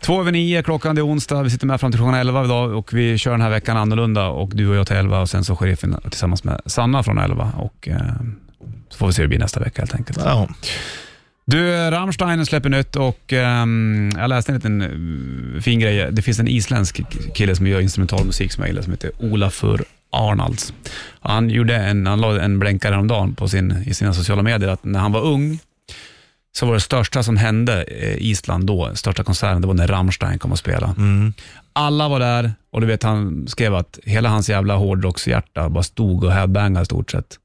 Två 0.00 0.20
över 0.20 0.32
nio 0.32 0.62
klockan, 0.62 0.94
det 0.94 1.00
är 1.00 1.06
onsdag. 1.06 1.42
Vi 1.42 1.50
sitter 1.50 1.66
med 1.66 1.80
fram 1.80 1.92
till 1.92 1.98
klockan 1.98 2.14
elva 2.14 2.44
idag 2.44 2.72
och 2.78 2.92
vi 2.92 3.18
kör 3.18 3.30
den 3.30 3.40
här 3.40 3.50
veckan 3.50 3.76
annorlunda 3.76 4.26
och 4.26 4.50
du 4.54 4.68
och 4.68 4.76
jag 4.76 4.86
till 4.86 4.96
elva 4.96 5.20
och 5.20 5.30
sen 5.30 5.44
så 5.44 5.56
sheriffen 5.56 5.96
tillsammans 6.10 6.44
med 6.44 6.60
Sanna 6.66 7.02
från 7.02 7.18
elva 7.18 7.52
och 7.56 7.88
eh, 7.88 7.96
så 8.88 8.98
får 8.98 9.06
vi 9.06 9.12
se 9.12 9.22
hur 9.22 9.24
det 9.24 9.28
blir 9.28 9.38
nästa 9.38 9.60
vecka 9.60 9.82
helt 9.82 9.94
enkelt. 9.94 10.18
Ja. 10.24 10.48
Du, 11.46 11.90
Rammstein 11.90 12.46
släpper 12.46 12.68
nytt 12.68 12.96
och 12.96 13.32
ehm, 13.32 14.10
jag 14.16 14.28
läste 14.28 14.52
en 14.52 14.56
liten 14.56 14.82
eh, 14.82 15.60
fin 15.60 15.80
grej. 15.80 16.08
Det 16.12 16.22
finns 16.22 16.40
en 16.40 16.48
isländsk 16.48 17.00
kille 17.34 17.56
som 17.56 17.66
gör 17.66 17.80
instrumental 17.80 18.26
musik 18.26 18.52
som 18.52 18.62
jag 18.62 18.68
gillar 18.68 18.82
som 18.82 18.92
heter 18.92 19.10
Olafur 19.18 19.84
Arnalds. 20.10 20.74
Han, 21.20 21.50
gjorde 21.50 21.76
en, 21.76 22.06
han 22.06 22.20
la 22.20 22.40
en 22.40 22.58
blänkare 22.58 22.92
häromdagen 22.92 23.34
på 23.34 23.48
sin, 23.48 23.84
i 23.86 23.94
sina 23.94 24.14
sociala 24.14 24.42
medier 24.42 24.68
att 24.68 24.84
när 24.84 25.00
han 25.00 25.12
var 25.12 25.20
ung 25.20 25.58
så 26.52 26.66
var 26.66 26.74
det 26.74 26.80
största 26.80 27.22
som 27.22 27.36
hände 27.36 27.84
i 27.84 28.30
Island 28.30 28.66
då, 28.66 28.90
största 28.94 29.24
konserten, 29.24 29.60
det 29.60 29.66
var 29.66 29.74
när 29.74 29.86
Rammstein 29.86 30.38
kom 30.38 30.52
och 30.52 30.58
spela. 30.58 30.94
Mm. 30.98 31.32
Alla 31.72 32.08
var 32.08 32.20
där 32.20 32.52
och 32.70 32.80
du 32.80 32.86
vet 32.86 33.02
han 33.02 33.48
skrev 33.48 33.74
att 33.74 33.98
hela 34.04 34.28
hans 34.28 34.48
jävla 34.48 34.74
hårdrockshjärta 34.74 35.68
bara 35.68 35.82
stod 35.82 36.24
och 36.24 36.32
headbangade 36.32 36.82
i 36.82 36.86
stort 36.86 37.10
sett. 37.10 37.38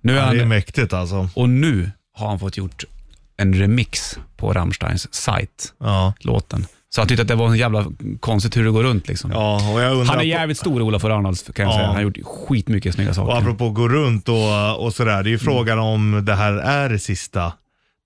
Nu 0.00 0.12
är 0.12 0.16
ja, 0.16 0.30
det 0.30 0.36
är 0.36 0.40
han, 0.40 0.48
mäktigt 0.48 0.92
alltså. 0.92 1.28
och 1.34 1.48
nu 1.48 1.90
har 2.12 2.28
han 2.28 2.38
fått 2.38 2.56
gjort 2.56 2.84
en 3.36 3.54
remix 3.54 4.18
på 4.36 4.52
Rammsteins 4.52 5.14
sajt, 5.14 5.72
Ja. 5.80 6.14
låten. 6.20 6.66
Så 6.88 7.00
han 7.00 7.08
tyckte 7.08 7.22
att 7.22 7.28
det 7.28 7.34
var 7.34 7.48
en 7.48 7.56
jävla 7.56 7.86
konstigt 8.20 8.56
hur 8.56 8.64
det 8.64 8.70
går 8.70 8.82
runt 8.82 9.08
liksom. 9.08 9.30
Ja, 9.30 9.72
och 9.72 9.80
jag 9.80 9.92
undrar... 9.92 10.06
Han 10.06 10.18
är 10.18 10.22
jävligt 10.24 10.58
stor, 10.58 10.82
Olof 10.82 11.04
Arnolds 11.04 11.42
kan 11.54 11.64
jag 11.64 11.72
Ja. 11.72 11.76
säga. 11.76 11.86
Han 11.86 11.96
har 11.96 12.02
gjort 12.02 12.16
skitmycket 12.24 12.94
snygga 12.94 13.10
Och 13.10 13.16
saker. 13.16 13.38
apropå 13.38 13.70
gå 13.70 13.88
runt 13.88 14.28
och, 14.28 14.84
och 14.84 14.94
sådär, 14.94 15.12
Mm. 15.12 15.24
det 15.24 15.28
är 15.28 15.32
ju 15.32 15.38
frågan 15.38 15.78
om 15.78 16.22
det 16.24 16.34
här 16.34 16.52
är 16.52 16.88
det 16.88 16.98
sista. 16.98 17.52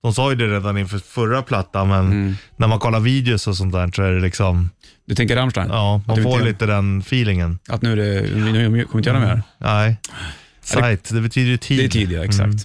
De 0.03 0.13
sa 0.13 0.29
ju 0.29 0.35
det 0.35 0.47
redan 0.47 0.77
inför 0.77 0.97
förra 0.99 1.41
plattan, 1.41 1.87
men 1.87 2.05
Mm. 2.05 2.35
när 2.55 2.67
man 2.67 2.79
kollar 2.79 2.99
videos 2.99 3.47
och 3.47 3.57
sånt 3.57 3.73
där 3.73 3.91
så 3.95 4.03
är 4.03 4.11
det 4.11 4.19
liksom, 4.21 4.69
Du 5.05 5.15
tänker 5.15 5.35
Rammstein? 5.35 5.67
ja, 5.69 6.01
man 6.07 6.23
får 6.23 6.39
lite 6.41 6.65
den 6.65 6.99
feelingen. 6.99 7.59
Att 7.67 7.81
nu 7.81 7.91
är 7.91 7.95
det, 7.95 8.21
nu 8.35 8.63
kommer 8.63 8.69
vi 8.93 8.97
inte 8.97 9.09
göra 9.09 9.19
mer? 9.19 9.43
Nej. 9.57 9.97
Sight, 10.61 11.09
det 11.09 11.21
betyder 11.21 11.49
ju 11.51 11.57
tid. 11.57 11.79
Det 11.79 11.85
är 11.85 11.89
tidigare, 11.89 12.23
exakt. 12.25 12.43
Mm. 12.45 12.57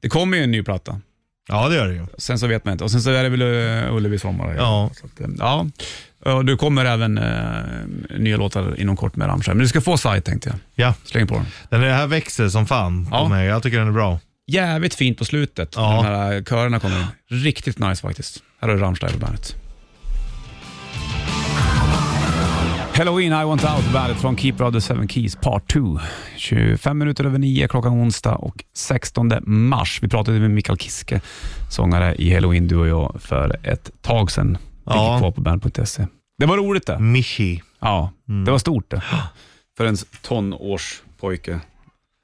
Det 0.00 0.08
kommer 0.08 0.36
ju 0.36 0.42
en 0.44 0.50
ny 0.50 0.62
platta. 0.62 1.00
Ja, 1.48 1.68
det 1.68 1.74
gör 1.74 1.86
det 1.88 1.94
ju. 1.94 2.06
Sen 2.18 2.38
så 2.38 2.46
vet 2.46 2.64
man 2.64 2.72
inte. 2.72 2.84
Och 2.84 2.90
sen 2.90 3.02
så 3.02 3.10
är 3.10 3.22
det 3.22 3.28
väl 3.28 3.42
uh, 3.42 3.94
Ullevi 3.96 4.18
sommar. 4.18 4.54
Ja. 4.58 4.90
Så 5.00 5.06
att, 5.06 5.20
eh, 5.20 5.26
ja. 5.38 5.66
Och 6.24 6.44
det 6.44 6.56
kommer 6.56 6.84
även 6.84 7.18
uh, 7.18 8.18
nya 8.18 8.36
låtar 8.36 8.80
inom 8.80 8.96
kort 8.96 9.16
med 9.16 9.28
Rammstein. 9.28 9.56
Men 9.56 9.64
du 9.64 9.68
ska 9.68 9.80
få 9.80 9.96
sajt 9.96 10.24
tänkte 10.24 10.48
jag. 10.48 10.58
Ja, 10.86 10.94
Släng 11.04 11.26
på 11.26 11.34
den. 11.34 11.80
den 11.80 11.80
här 11.92 12.06
växer 12.06 12.48
som 12.48 12.66
fan 12.66 13.04
på 13.06 13.16
Ja. 13.16 13.28
mig. 13.28 13.46
Jag 13.46 13.62
tycker 13.62 13.78
den 13.78 13.88
är 13.88 13.92
bra. 13.92 14.20
Jävligt 14.46 14.94
fint 14.94 15.18
på 15.18 15.24
slutet. 15.24 15.72
Ja. 15.76 16.02
när 16.02 16.10
De 16.12 16.16
här 16.18 16.42
körerna 16.42 16.80
kommer 16.80 16.96
in. 17.00 17.06
Riktigt 17.42 17.78
nice 17.78 18.02
faktiskt. 18.02 18.42
Här 18.60 18.68
har 18.68 18.76
du 18.76 18.82
Rammstein 18.82 19.12
på 19.12 19.18
bandet. 19.18 19.56
Halloween, 22.96 23.32
I 23.32 23.44
want 23.44 23.64
out 23.64 23.92
bandet 23.92 24.16
från 24.20 24.36
Keeper 24.36 24.64
of 24.64 24.74
the 24.74 24.80
Seven 24.80 25.08
Keys 25.08 25.36
Part 25.36 25.72
2. 25.72 26.00
25 26.36 26.98
minuter 26.98 27.24
över 27.24 27.38
9 27.38 27.68
klockan 27.68 27.92
onsdag 27.92 28.34
och 28.34 28.64
16 28.74 29.32
mars. 29.46 29.98
Vi 30.02 30.08
pratade 30.08 30.40
med 30.40 30.50
Mikael 30.50 30.78
Kiske, 30.78 31.20
sångare 31.70 32.14
i 32.14 32.34
Halloween, 32.34 32.68
du 32.68 32.76
och 32.76 32.88
jag, 32.88 33.16
för 33.20 33.56
ett 33.62 33.90
tag 34.02 34.30
sedan. 34.30 34.58
Ja. 34.84 34.92
Ligger 34.92 35.18
kvar 35.18 35.30
på 35.30 35.40
band.se. 35.40 36.06
Det 36.38 36.46
var 36.46 36.56
roligt 36.56 36.86
det. 36.86 36.98
Michi. 36.98 37.62
Ja, 37.80 38.10
Mm. 38.28 38.44
det 38.44 38.50
var 38.50 38.58
stort 38.58 38.90
det. 38.90 39.02
För 39.76 39.84
en 39.84 39.96
tonårspojke. 40.22 41.60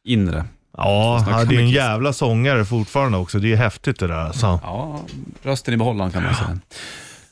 Inre. 0.05 0.45
Ja, 0.77 1.25
han 1.31 1.49
är 1.49 1.53
ju 1.53 1.59
en 1.59 1.71
jävla 1.71 2.13
sångare 2.13 2.65
fortfarande 2.65 3.19
också. 3.19 3.39
Det 3.39 3.53
är 3.53 3.57
häftigt 3.57 3.99
det 3.99 4.07
där 4.07 4.15
alltså. 4.15 4.61
Ja, 4.63 5.01
rösten 5.43 5.75
i 5.75 5.77
behållaren 5.77 6.13
kan 6.13 6.23
man 6.23 6.35
säga. 6.35 6.59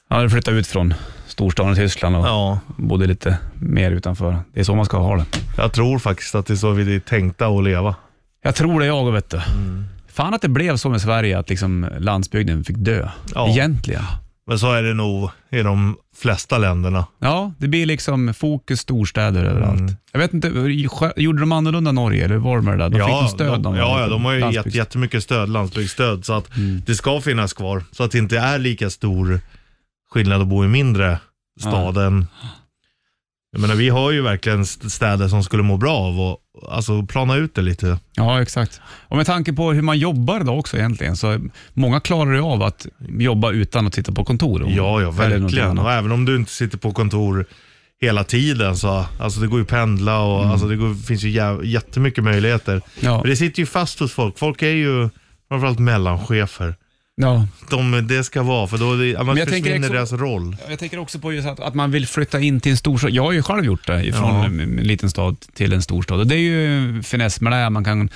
Han 0.08 0.18
hade 0.18 0.30
flyttat 0.30 0.52
ut 0.52 0.66
från 0.66 0.94
storstaden 1.38 1.72
i 1.72 1.76
Tyskland 1.76 2.16
och 2.16 2.26
Ja, 2.26 2.58
bodde 2.76 3.06
lite 3.06 3.38
mer 3.60 3.90
utanför. 3.90 4.38
Det 4.54 4.60
är 4.60 4.64
så 4.64 4.74
man 4.74 4.84
ska 4.84 4.98
ha 4.98 5.16
det. 5.16 5.24
jag 5.56 5.72
tror 5.72 5.98
faktiskt 5.98 6.34
att 6.34 6.46
det 6.46 6.54
är 6.54 6.56
så 6.56 6.70
vi 6.70 6.94
är 6.94 7.00
tänkta 7.00 7.46
att 7.46 7.64
leva. 7.64 7.94
Jag 8.42 8.54
tror 8.54 8.80
det 8.80 8.86
jag 8.86 9.12
vet 9.12 9.30
du. 9.30 9.36
Mm. 9.36 9.84
Fan 10.12 10.34
att 10.34 10.42
det 10.42 10.48
blev 10.48 10.76
så 10.76 10.88
med 10.88 11.00
Sverige 11.00 11.38
att 11.38 11.48
liksom 11.50 11.86
landsbygden 11.98 12.64
fick 12.64 12.76
dö. 12.76 13.08
Ja. 13.34 13.48
Egentligen. 13.48 14.02
Men 14.46 14.58
så 14.58 14.72
är 14.72 14.82
det 14.82 14.94
nog 14.94 15.30
i 15.50 15.62
de 15.62 15.96
flesta 16.16 16.58
länderna. 16.58 17.06
Ja, 17.18 17.52
det 17.58 17.68
blir 17.68 17.86
liksom 17.86 18.34
fokus 18.34 18.80
storstäder 18.80 19.44
överallt. 19.44 19.80
Mm. 19.80 19.94
Jag 20.12 20.18
vet 20.20 20.34
inte, 20.34 20.48
gjorde 21.16 21.40
de 21.40 21.52
annorlunda 21.52 21.92
Norge 21.92 22.24
eller 22.24 22.36
var 22.36 22.56
de 22.56 22.66
det 22.66 22.76
där? 22.76 22.88
De 22.88 22.98
fick 22.98 23.08
de 23.08 23.28
stöd? 23.28 23.60
de, 23.62 23.74
ja, 23.76 24.00
ja, 24.00 24.08
de 24.08 24.24
har 24.24 24.32
ju 24.32 24.52
gett 24.52 24.74
jättemycket 24.74 25.22
stöd, 25.22 25.48
landsbygdsstöd, 25.48 26.24
så 26.24 26.32
att 26.32 26.56
Mm. 26.56 26.82
det 26.86 26.94
ska 26.94 27.20
finnas 27.20 27.52
kvar. 27.52 27.84
Så 27.92 28.02
att 28.04 28.10
det 28.10 28.18
inte 28.18 28.38
är 28.38 28.58
lika 28.58 28.90
stor 28.90 29.40
skillnad 30.10 30.40
att 30.42 30.48
bo 30.48 30.64
i 30.64 30.68
mindre 30.68 31.18
stad 31.60 31.96
än... 31.96 32.26
Jag 33.52 33.60
menar, 33.60 33.74
vi 33.74 33.88
har 33.88 34.10
ju 34.10 34.22
verkligen 34.22 34.60
st- 34.62 34.90
städer 34.90 35.28
som 35.28 35.44
skulle 35.44 35.62
må 35.62 35.76
bra 35.76 35.96
av 35.98 36.20
att 36.20 36.38
alltså, 36.72 37.02
plana 37.06 37.36
ut 37.36 37.54
det 37.54 37.62
lite. 37.62 37.98
Ja, 38.14 38.42
exakt. 38.42 38.80
Och 39.08 39.16
med 39.16 39.26
tanke 39.26 39.52
på 39.52 39.72
hur 39.72 39.82
man 39.82 39.98
jobbar 39.98 40.40
idag 40.40 40.58
också 40.58 40.76
egentligen, 40.76 41.16
så 41.16 41.38
många 41.74 42.00
klarar 42.00 42.32
ju 42.32 42.40
av 42.40 42.62
att 42.62 42.86
jobba 43.08 43.50
utan 43.52 43.86
att 43.86 43.94
sitta 43.94 44.12
på 44.12 44.24
kontor. 44.24 44.64
Ja, 44.70 45.02
ja, 45.02 45.10
verkligen. 45.10 45.78
Och 45.78 45.92
även 45.92 46.12
om 46.12 46.24
du 46.24 46.36
inte 46.36 46.52
sitter 46.52 46.78
på 46.78 46.92
kontor 46.92 47.46
hela 48.00 48.24
tiden 48.24 48.76
så, 48.76 49.04
alltså 49.20 49.40
det 49.40 49.46
går 49.46 49.58
ju 49.58 49.62
att 49.62 49.68
pendla 49.68 50.20
och 50.20 50.46
alltså 50.46 50.68
det 50.68 50.76
går, 50.76 50.94
finns 50.94 51.22
ju 51.22 51.40
jä- 51.40 51.64
jättemycket 51.64 52.24
möjligheter. 52.24 52.82
Ja. 53.00 53.20
Men 53.20 53.30
det 53.30 53.36
sitter 53.36 53.60
ju 53.60 53.66
fast 53.66 53.98
hos 54.00 54.12
folk. 54.12 54.38
Folk 54.38 54.62
är 54.62 54.66
ju 54.70 55.08
framförallt 55.48 55.78
mellanchefer. 55.78 56.74
Ja. 57.20 57.46
De, 57.70 58.06
det 58.08 58.24
ska 58.24 58.42
vara, 58.42 58.66
för 58.66 58.78
då 58.78 59.20
annars 59.20 59.38
jag 59.38 59.48
tänker 59.48 59.70
försvinner 59.70 59.86
också- 59.88 59.92
deras 59.94 60.12
roll. 60.12 60.56
Jag 60.70 60.78
tänker 60.78 60.98
också 60.98 61.18
på 61.18 61.28
att, 61.30 61.60
att 61.60 61.74
man 61.74 61.90
vill 61.90 62.06
flytta 62.06 62.40
in 62.40 62.60
till 62.60 62.70
en 62.72 62.76
storstad. 62.78 63.10
Jag 63.10 63.22
har 63.22 63.32
ju 63.32 63.42
själv 63.42 63.64
gjort 63.64 63.86
det, 63.86 64.12
från 64.12 64.34
Ja. 64.34 64.44
en, 64.44 64.60
en 64.60 64.76
liten 64.76 65.10
stad 65.10 65.36
till 65.54 65.72
en 65.72 65.82
storstad. 65.82 66.20
Och 66.20 66.26
det 66.26 66.34
är 66.34 66.38
ju 66.38 67.02
finess 67.02 67.40
med 67.40 67.52
det. 67.52 67.70
Man 67.70 67.84
kan, 67.84 68.08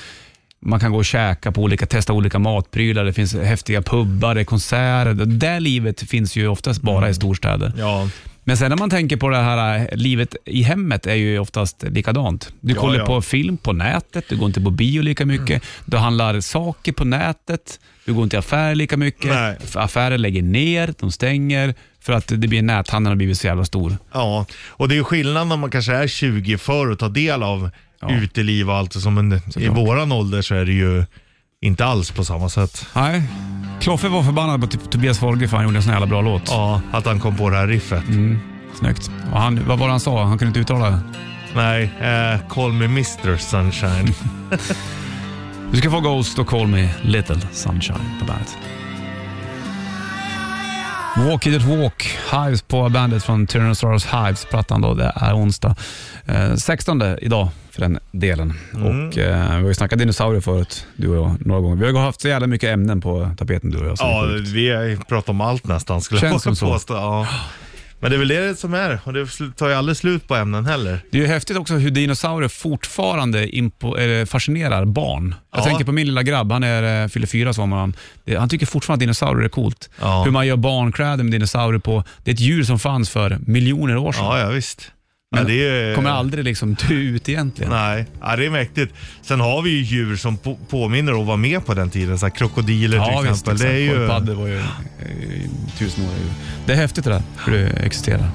man 0.61 0.81
kan 0.81 0.93
gå 0.93 0.99
och 0.99 1.05
käka 1.05 1.53
på 1.53 1.63
olika, 1.63 1.87
testa 1.87 2.13
olika 2.13 2.39
matprylar, 2.39 3.05
det 3.05 3.13
finns 3.13 3.35
häftiga 3.35 3.83
pubbar, 3.83 4.35
det 4.35 4.41
är 4.41 4.45
konserter. 4.45 5.15
Det 5.15 5.25
där 5.25 5.61
livet 5.61 6.03
finns 6.03 6.37
ju 6.37 6.49
oftast 6.49 6.83
bara 6.83 7.09
i 7.11 7.15
storstäder. 7.15 7.73
Ja, 7.79 8.09
Men 8.45 8.57
sen 8.57 8.69
när 8.71 8.77
man 8.77 8.91
tänker 8.91 9.17
på 9.17 9.29
det 9.29 9.37
här 9.37 9.89
livet 9.97 10.37
i 10.45 10.63
hemmet 10.63 11.07
är 11.07 11.15
ju 11.15 11.39
oftast 11.39 11.83
likadant. 11.83 12.53
Du 12.61 12.75
Ja, 12.75 12.81
kollar 12.81 12.99
ja. 12.99 13.07
på 13.07 13.23
film 13.23 13.57
på 13.57 13.73
nätet, 13.73 14.25
du 14.29 14.37
går 14.37 14.47
inte 14.47 14.61
på 14.61 14.71
bio 14.71 15.03
lika 15.03 15.27
mycket, 15.27 15.63
du 15.85 15.97
handlar 15.97 16.41
saker 16.41 16.93
på 16.93 17.05
nätet, 17.05 17.81
du 18.05 18.15
går 18.15 18.25
inte 18.25 18.37
i 18.37 18.39
affärer 18.39 18.75
lika 18.75 18.97
mycket. 18.97 19.31
Nej. 19.31 19.57
Affärer 19.75 20.19
lägger 20.19 20.43
ner, 20.43 20.95
de 21.01 21.13
stänger 21.13 21.75
för 22.01 22.13
att 22.13 22.27
det 22.29 22.49
blir 22.49 22.63
näthandeln 22.63 23.11
har 23.11 23.17
blivit 23.17 23.39
så 23.39 23.47
jävla 23.47 23.65
stor. 23.65 23.97
ja. 24.13 24.47
Och 24.69 24.89
det 24.89 24.97
är 24.99 25.03
skillnad 25.03 25.47
när 25.47 25.57
man 25.57 25.71
kanske 25.71 25.93
är 25.95 26.07
20 26.07 26.59
för 26.59 26.91
att 26.91 26.99
ta 26.99 27.09
del 27.09 27.43
av 27.43 27.71
Ja. 28.05 28.11
uteliv 28.11 28.71
och 28.71 28.77
allt. 28.77 28.93
Som 28.93 29.19
en, 29.19 29.41
I 29.57 29.69
våran 29.69 30.13
ålder 30.13 30.43
så 30.43 30.55
är 30.55 30.65
det 30.65 30.73
ju 30.73 31.05
inte 31.61 31.85
alls 31.85 32.11
på 32.11 32.25
samma 32.25 32.49
sätt. 32.49 32.87
Nej. 32.95 33.23
Kloffe 33.81 34.09
var 34.09 34.23
förbannad 34.23 34.61
på 34.61 34.67
Tobias 34.67 35.19
Folge 35.19 35.49
för 35.49 35.57
han 35.57 35.67
gjorde 35.67 35.77
en 35.79 35.83
sån 35.83 35.93
jävla 35.93 36.07
bra 36.07 36.21
låt. 36.21 36.43
Ja, 36.47 36.81
att 36.93 37.07
han 37.07 37.21
kom 37.21 37.37
på 37.37 37.51
det 37.51 37.57
här 37.57 37.67
riffet. 37.67 38.09
Mm, 38.09 38.39
snyggt. 38.81 39.11
Och 39.33 39.41
han, 39.41 39.61
vad 39.69 39.79
var 39.79 39.87
det 39.87 39.93
han 39.93 40.01
sa? 40.01 40.25
Han 40.25 40.39
kunde 40.39 40.49
inte 40.49 40.61
uttala 40.61 40.91
det. 40.91 40.99
Nej, 41.55 41.83
eh, 42.01 42.49
Call 42.49 42.73
me 42.73 42.85
Mr 42.85 43.37
Sunshine. 43.37 44.15
Du 45.73 45.79
ska 45.79 45.91
få 45.91 46.01
Ghost 46.01 46.39
och 46.39 46.47
Call 46.47 46.67
Me 46.67 46.89
Little 47.03 47.41
Sunshine 47.53 48.19
på 48.21 48.25
bandet. 48.25 48.59
Walk 51.17 51.47
It 51.47 51.63
Walk, 51.63 52.19
Hives 52.33 52.63
på 52.63 52.89
bandet 52.89 53.25
från 53.25 53.47
Tyrannosaurus 53.47 54.07
Hives. 54.07 54.45
Plattan 54.45 54.81
då, 54.81 54.95
det 54.95 55.13
är 55.17 55.37
onsdag. 55.37 55.77
Eh, 56.27 56.55
16 56.55 57.03
idag 57.03 57.49
för 57.71 57.81
den 57.81 57.99
delen. 58.11 58.55
Och 58.73 59.19
eh, 59.19 59.57
Vi 59.57 59.63
har 59.63 59.69
ju 59.69 59.75
snackat 59.75 59.99
dinosaurier 59.99 60.41
förut, 60.41 60.87
du 60.97 61.09
och 61.09 61.17
jag, 61.17 61.47
några 61.47 61.61
gånger. 61.61 61.77
Vi 61.77 61.93
har 61.93 62.05
haft 62.05 62.21
så 62.21 62.29
jävla 62.29 62.47
mycket 62.47 62.71
ämnen 62.71 63.01
på 63.01 63.31
tapeten 63.39 63.71
du 63.71 63.79
och 63.79 63.87
jag. 63.87 63.97
Ja, 63.99 64.27
vi 64.55 64.71
har 64.71 65.05
pratat 65.05 65.29
om 65.29 65.41
allt 65.41 65.67
nästan 65.67 66.01
skulle 66.01 66.21
Känns 66.21 66.47
jag 66.47 66.59
påstå. 66.59 66.95
Ja. 66.95 67.27
Men 68.03 68.11
det 68.11 68.17
är 68.17 68.19
väl 68.19 68.29
det 68.29 68.59
som 68.59 68.75
är, 68.75 69.01
och 69.05 69.13
det 69.13 69.27
tar 69.57 69.69
ju 69.69 69.75
aldrig 69.75 69.97
slut 69.97 70.29
på 70.29 70.35
ämnen 70.35 70.67
heller. 70.67 70.99
Det 71.11 71.19
är 71.19 71.23
ju 71.23 71.29
häftigt 71.29 71.57
också 71.57 71.75
hur 71.75 71.91
dinosaurier 71.91 72.49
fortfarande 72.49 73.57
impo, 73.57 73.97
fascinerar 74.27 74.85
barn. 74.85 75.35
Jag 75.53 75.61
Ja. 75.61 75.65
tänker 75.65 75.85
på 75.85 75.93
min 75.93 76.07
lilla 76.07 76.23
grabb, 76.23 76.53
han 76.53 76.63
är, 76.65 77.03
eh, 77.03 77.09
fyller 77.09 77.27
fyra 77.27 77.53
sommar 77.53 77.77
han. 77.79 77.97
Han 78.39 78.49
tycker 78.49 78.67
fortfarande 78.67 78.97
att 78.97 79.01
dinosaurier 79.01 79.45
är 79.45 79.49
coolt. 79.49 79.91
Ja. 80.01 80.23
Hur 80.25 80.31
man 80.31 80.47
gör 80.47 80.57
barnkläder 80.57 81.25
med 81.25 81.33
dinosaurier 81.33 81.79
på. 81.81 82.05
Det 82.25 82.31
är 82.31 82.35
ett 82.35 82.41
djur 82.41 82.65
som 82.65 82.79
fanns 82.79 83.11
för 83.11 83.39
miljoner 83.47 83.97
år 83.97 84.13
sedan. 84.13 84.25
Ja, 84.25 84.39
ja 84.39 84.49
visst. 84.49 84.91
Ja, 85.35 85.39
Men 85.39 85.47
det 85.47 85.69
är, 85.69 85.95
kommer 85.95 86.11
aldrig 86.11 86.45
liksom 86.45 86.75
dö 86.75 86.95
ut 86.95 87.29
egentligen. 87.29 87.73
Nej, 87.73 88.07
ja, 88.21 88.37
det 88.37 88.47
är 88.47 88.51
mäktigt. 88.51 88.95
Sen 89.23 89.41
har 89.41 89.63
vi 89.63 89.71
ju 89.71 89.83
djur 89.83 90.17
som 90.17 90.37
på, 90.37 90.59
påminner 90.71 91.15
och 91.15 91.27
var 91.27 91.37
med 91.37 91.67
på 91.67 91.75
den 91.75 91.91
tiden. 91.91 92.19
Så 92.19 92.31
krokodiler 92.31 93.05
till 93.05 93.13
Ja, 93.15 93.21
visst. 93.21 93.49
exempel. 93.49 93.59
det 93.67 93.73
är 93.73 93.79
ju... 93.79 94.35
Var 94.35 94.47
ju 94.47 94.57
eh, 94.57 94.63
tusenåriga 95.79 96.19
djur. 96.19 96.33
Det 96.67 96.73
är 96.73 96.77
häftigt 96.77 97.05
det 97.05 97.11
där, 97.11 97.23
hur 97.47 97.53
det 97.53 97.67
existerar. 97.67 98.29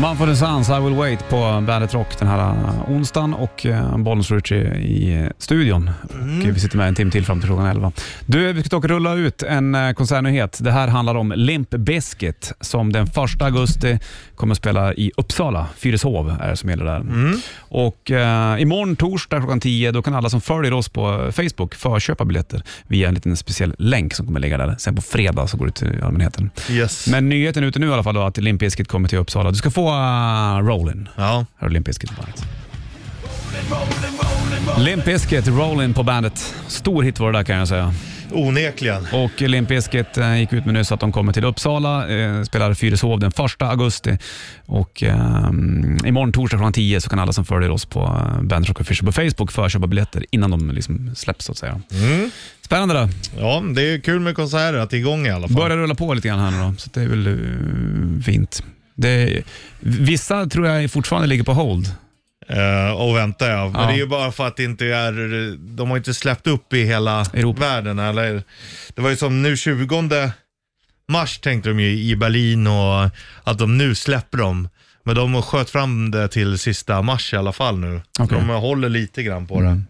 Mumford 0.00 0.36
Sons, 0.36 0.68
I 0.68 0.80
will 0.80 0.94
wait 0.94 1.28
på 1.28 1.64
Bandet 1.66 1.94
Rock 1.94 2.18
den 2.18 2.28
här 2.28 2.50
eh, 2.50 2.90
onsdagen 2.90 3.34
och 3.34 3.66
uh, 3.66 3.98
Bollnäs 3.98 4.30
Ritchie 4.30 4.74
i 4.74 5.22
eh, 5.22 5.30
studion. 5.38 5.90
Mm. 6.14 6.40
Och 6.40 6.56
vi 6.56 6.60
sitter 6.60 6.76
med 6.76 6.88
en 6.88 6.94
timme 6.94 7.10
till 7.10 7.24
fram 7.24 7.40
till 7.40 7.48
klockan 7.48 7.66
11. 7.66 7.92
Du, 8.26 8.52
vi 8.52 8.62
ska 8.62 8.76
dock 8.76 8.84
rulla 8.84 9.14
ut 9.14 9.42
en 9.42 9.94
konsertnyhet. 9.94 10.58
Det 10.62 10.70
här 10.70 10.88
handlar 10.88 11.14
om 11.14 11.32
Limp 11.36 11.70
Bizkit 11.70 12.52
som 12.60 12.92
den 12.92 13.06
1 13.06 13.42
augusti 13.42 13.98
kommer 14.36 14.52
att 14.52 14.58
spela 14.58 14.94
i 14.94 15.12
Uppsala. 15.16 15.66
Fyrishov 15.76 16.36
är 16.40 16.50
det 16.50 16.56
som 16.56 16.70
gäller 16.70 16.84
där. 16.84 17.00
Mm. 17.00 17.40
Och 17.58 18.10
uh, 18.10 18.62
imorgon 18.62 18.96
torsdag 18.96 19.38
klockan 19.38 19.60
10 19.60 19.92
då 19.92 20.02
kan 20.02 20.14
alla 20.14 20.30
som 20.30 20.40
följer 20.40 20.72
oss 20.72 20.88
på 20.88 21.32
Facebook 21.32 21.74
förköpa 21.74 22.24
biljetter 22.24 22.62
via 22.86 23.08
en 23.08 23.14
liten 23.14 23.36
speciell 23.36 23.74
länk 23.78 24.14
som 24.14 24.26
kommer 24.26 24.40
ligga 24.40 24.58
där. 24.58 24.76
Sen 24.78 24.96
på 24.96 25.02
fredag 25.02 25.46
så 25.46 25.56
går 25.56 25.66
det 25.66 25.72
till 25.72 26.02
allmänheten. 26.02 26.50
Yes. 26.70 27.06
Men 27.06 27.28
nyheten 27.28 27.64
ute 27.64 27.78
nu 27.78 27.86
i 27.86 27.92
alla 27.92 28.02
fall 28.02 28.14
då, 28.14 28.22
att 28.22 28.36
Limp 28.36 28.60
Bizkit 28.60 28.88
kommer 28.88 29.08
till 29.08 29.18
Uppsala. 29.18 29.50
Du 29.50 29.56
ska 29.56 29.70
få 29.70 29.87
uh, 29.88 30.66
Rollin. 30.66 31.08
Ja. 31.16 31.22
Här 31.22 31.46
har 31.58 31.68
du 31.68 31.74
Limp 31.74 31.86
Bizkit 31.86 32.10
på 32.10 32.22
bandet. 32.22 32.44
Limp 34.78 35.04
Bizkit, 35.04 35.48
Rollin 35.48 35.94
på 35.94 36.02
bandet. 36.02 36.54
Stor 36.66 37.02
hit 37.02 37.20
var 37.20 37.32
det 37.32 37.38
där 37.38 37.44
kan 37.44 37.56
jag 37.56 37.68
säga. 37.68 37.94
Onekligen. 38.32 39.06
Och 39.12 39.40
Limp 39.40 39.68
Bizkit 39.68 40.18
eh, 40.18 40.40
gick 40.40 40.52
ut 40.52 40.64
med 40.64 40.74
nyss 40.74 40.92
att 40.92 41.00
de 41.00 41.12
kommer 41.12 41.32
till 41.32 41.44
Uppsala, 41.44 42.08
eh, 42.08 42.42
spelar 42.42 42.74
Fyrishov 42.74 43.20
den 43.20 43.30
1 43.30 43.62
augusti. 43.62 44.18
Och 44.66 45.02
eh, 45.02 45.48
imorgon 46.04 46.32
torsdag 46.32 46.56
klockan 46.56 46.72
10 46.72 47.00
så 47.00 47.10
kan 47.10 47.18
alla 47.18 47.32
som 47.32 47.44
följer 47.44 47.70
oss 47.70 47.84
på 47.84 48.00
eh, 48.00 48.42
Bandit 48.42 48.68
Rock 48.68 48.80
Official 48.80 49.06
på 49.06 49.12
Facebook 49.12 49.52
förköpa 49.52 49.86
biljetter 49.86 50.24
innan 50.30 50.50
de 50.50 50.70
liksom 50.70 51.10
släpps 51.16 51.44
så 51.44 51.52
att 51.52 51.58
säga. 51.58 51.80
Mm. 51.90 52.30
Spännande 52.60 52.94
då. 52.94 53.08
Ja, 53.38 53.62
det 53.74 53.82
är 53.82 54.00
kul 54.00 54.20
med 54.20 54.36
konserter, 54.36 54.78
att 54.78 54.90
det 54.90 54.96
är 54.96 54.98
igång 54.98 55.26
i 55.26 55.30
alla 55.30 55.48
fall. 55.48 55.56
Börjar 55.56 55.76
rulla 55.76 55.94
på 55.94 56.14
lite 56.14 56.28
grann 56.28 56.38
här 56.38 56.50
nu 56.50 56.58
då, 56.58 56.74
så 56.78 56.90
det 56.92 57.00
är 57.00 57.06
väl 57.06 57.26
eh, 57.26 58.22
fint. 58.22 58.62
Det, 58.98 59.42
vissa 59.80 60.46
tror 60.46 60.66
jag 60.66 60.90
fortfarande 60.90 61.28
ligger 61.28 61.44
på 61.44 61.52
hold. 61.52 61.86
Eh, 62.48 62.90
och 62.92 63.16
vänta 63.16 63.48
ja. 63.48 63.68
Men 63.68 63.80
Ja. 63.82 63.86
det 63.88 63.92
är 63.92 63.96
ju 63.96 64.06
bara 64.06 64.32
för 64.32 64.46
att 64.46 64.56
det 64.56 64.64
inte 64.64 64.86
är, 64.86 65.12
de 65.76 65.90
har 65.90 65.96
inte 65.96 66.14
släppt 66.14 66.46
upp 66.46 66.72
i 66.72 66.84
hela 66.84 67.20
Europa. 67.32 67.60
världen. 67.60 67.98
Eller, 67.98 68.42
det 68.94 69.02
var 69.02 69.10
ju 69.10 69.16
som 69.16 69.42
nu 69.42 69.56
20 69.56 70.30
mars 71.08 71.38
tänkte 71.38 71.68
de 71.68 71.80
ju 71.80 71.90
i 71.90 72.16
Berlin 72.16 72.66
och 72.66 73.10
att 73.44 73.58
de 73.58 73.78
nu 73.78 73.94
släpper 73.94 74.38
dem. 74.38 74.68
Men 75.04 75.14
de 75.16 75.42
sköt 75.42 75.70
fram 75.70 76.10
det 76.10 76.28
till 76.28 76.58
sista 76.58 77.02
mars 77.02 77.32
i 77.32 77.36
alla 77.36 77.52
fall 77.52 77.78
nu. 77.78 78.00
Så 78.16 78.22
Okej. 78.24 78.38
de 78.38 78.48
håller 78.48 78.88
lite 78.88 79.22
grann 79.22 79.46
på 79.46 79.60
det. 79.60 79.82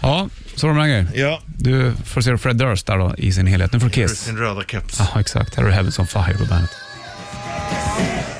Ja, 0.00 0.28
så 0.54 0.66
med 0.66 0.76
den 0.76 0.88
grejen. 0.88 1.08
Ja, 1.14 1.40
Du 1.46 1.92
får 2.04 2.20
se 2.20 2.38
Fred 2.38 2.56
Durst 2.56 2.86
där 2.86 2.98
då 2.98 3.14
i 3.18 3.32
sin 3.32 3.46
helhet. 3.46 3.72
Nu 3.72 3.80
får 3.80 3.88
Kiss. 3.88 4.18
sin 4.20 4.36
röda 4.38 4.62
keps. 4.62 5.00
Ja, 5.14 5.20
exakt. 5.20 5.54
Här 5.54 5.62
har 5.62 5.70
du 5.70 5.74
Heavens 5.74 5.98
on 5.98 6.06
Fire 6.06 6.38
på 6.38 6.44
bandet. 6.44 6.70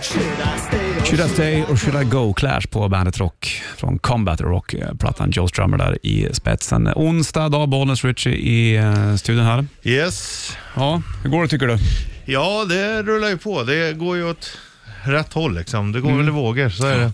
Should 0.02 1.20
I 1.20 1.28
stay 1.28 1.62
or 1.62 1.76
should 1.76 2.02
I 2.02 2.04
go? 2.04 2.32
Clash 2.34 2.66
på 2.70 2.88
Bandet 2.88 3.18
Rock 3.18 3.62
från 3.76 3.98
Combat 3.98 4.40
Rock, 4.40 4.74
eh, 4.74 4.94
plattan 4.94 5.30
Joe 5.30 5.48
Strummer 5.48 5.78
där 5.78 5.98
i 6.06 6.28
spetsen. 6.32 6.88
Onsdag 6.96 7.48
dag, 7.48 7.68
Bollnäs 7.68 8.04
Ritchie 8.04 8.32
i 8.34 8.78
uh, 8.78 9.16
studion 9.16 9.44
här. 9.44 9.66
Yes. 9.82 10.50
Ja, 10.74 11.02
hur 11.22 11.30
går 11.30 11.42
det 11.42 11.48
tycker 11.48 11.66
du? 11.66 11.78
Ja, 12.24 12.64
det 12.68 13.02
rullar 13.02 13.28
ju 13.28 13.38
på. 13.38 13.62
Det 13.62 13.92
går 13.92 14.16
ju 14.16 14.30
åt 14.30 14.58
rätt 15.04 15.32
håll 15.32 15.54
liksom. 15.54 15.92
Det 15.92 16.00
går 16.00 16.08
Mm. 16.08 16.18
väl 16.18 16.28
i 16.28 16.32
vågor, 16.32 16.68
så 16.68 16.86
är 16.86 16.98
det. 16.98 17.12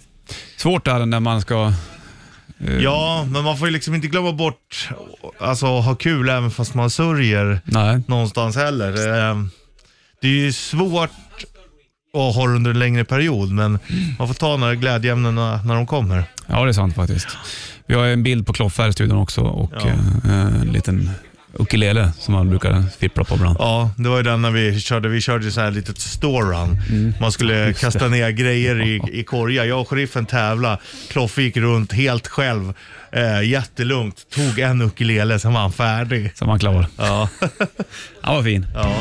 Svårt 0.56 0.86
är 0.88 0.98
det 0.98 1.06
när 1.06 1.20
man 1.20 1.40
ska... 1.40 1.72
eh, 2.66 2.76
Ja, 2.78 3.26
men 3.30 3.44
man 3.44 3.58
får 3.58 3.68
ju 3.68 3.72
liksom 3.72 3.94
inte 3.94 4.08
glömma 4.08 4.32
bort 4.32 4.88
alltså 5.40 5.66
ha 5.66 5.94
kul 5.94 6.28
även 6.28 6.50
fast 6.50 6.74
man 6.74 6.90
sörjer 6.90 7.60
Nej, 7.64 8.00
någonstans 8.06 8.56
heller. 8.56 8.88
Eh, 9.30 9.36
Det 10.22 10.28
är 10.28 10.32
ju 10.32 10.52
svårt 10.52 11.10
att 12.18 12.34
ha 12.34 12.46
det 12.46 12.54
under 12.54 12.70
en 12.70 12.78
längre 12.78 13.04
period, 13.04 13.50
men 13.52 13.78
man 14.18 14.28
får 14.28 14.34
ta 14.34 14.56
några 14.56 14.74
glädjeämnena 14.74 15.60
när 15.64 15.74
de 15.74 15.86
kommer. 15.86 16.24
ja 16.46 16.64
det 16.64 16.70
är 16.70 16.72
sant 16.72 16.94
faktiskt. 16.94 17.28
Vi 17.86 17.94
har 17.94 18.04
en 18.06 18.22
bild 18.22 18.46
på 18.46 18.52
Kloffe 18.52 18.82
här 18.82 18.88
i 18.88 18.92
studion 18.92 19.18
också 19.18 19.40
och 19.40 19.72
Ja. 19.74 19.88
eh, 19.88 20.60
en 20.60 20.70
liten 20.72 21.10
ukulele 21.58 22.12
som 22.18 22.34
man 22.34 22.48
brukar 22.48 22.82
fippla 22.98 23.24
på 23.24 23.34
ibland. 23.34 23.56
Ja, 23.60 23.90
det 23.96 24.08
var 24.08 24.16
ju 24.16 24.22
den 24.22 24.42
när 24.42 24.50
vi 24.50 24.80
körde, 24.80 25.08
vi 25.08 25.20
körde 25.20 25.50
så 25.50 25.60
här 25.60 25.70
litet 25.70 25.98
storrun. 25.98 26.78
Man 27.20 27.32
skulle 27.32 27.54
Mm. 27.54 27.68
Just 27.68 27.80
det. 27.80 27.86
kasta 27.86 28.08
ner 28.08 28.30
grejer 28.30 28.80
i, 28.82 29.00
i 29.12 29.24
korgar. 29.24 29.64
Jag 29.64 29.80
och 29.80 29.88
sheriffen 29.88 30.26
tävla. 30.26 30.78
Kloffe 31.10 31.42
gick 31.42 31.56
runt 31.56 31.92
helt 31.92 32.26
själv, 32.28 32.74
eh, 33.12 33.42
jättelugnt. 33.48 34.16
Tog 34.34 34.58
en 34.58 34.82
ukulele, 34.82 35.38
sen 35.38 35.52
var 35.52 35.60
han 35.60 35.72
färdig. 35.72 36.32
Så 36.34 36.44
man 36.44 36.58
klar. 36.58 36.86
Ja, 36.98 37.28
Han 38.22 38.34
var 38.36 38.42
fin. 38.42 38.66
ja. 38.74 38.96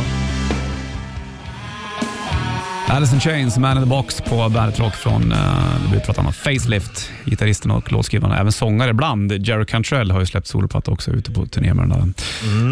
Alice 2.91 3.13
in 3.15 3.19
Chains, 3.21 3.58
Man 3.58 3.77
in 3.77 3.84
the 3.84 3.89
Box 3.89 4.21
på 4.21 4.49
Bandet 4.49 4.80
Rock 4.80 4.95
från, 4.95 5.32
uh, 5.32 5.93
vi 5.93 5.99
pratar 5.99 6.21
om 6.25 6.34
Facelift, 6.34 7.10
gitarristen 7.25 7.71
och 7.71 7.91
låtskrivaren, 7.91 8.38
även 8.38 8.51
sångare 8.51 8.89
ibland. 8.89 9.32
Jerry 9.47 9.65
Cantrell 9.65 10.12
har 10.12 10.19
ju 10.19 10.25
släppt 10.25 10.47
soloplatta 10.47 10.91
också 10.91 11.12
ute 11.12 11.32
på 11.32 11.45
turné 11.45 11.73
med 11.73 11.89
den 11.89 12.13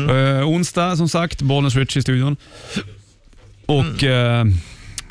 där. 0.08 0.40
Eh, 0.40 0.48
onsdag 0.50 0.96
som 0.96 1.10
sagt, 1.10 1.42
Bollnäs 1.42 1.76
Rich 1.76 1.98
i 1.98 2.02
studion. 2.02 2.36
Och 3.66 4.04
eh, 4.04 4.46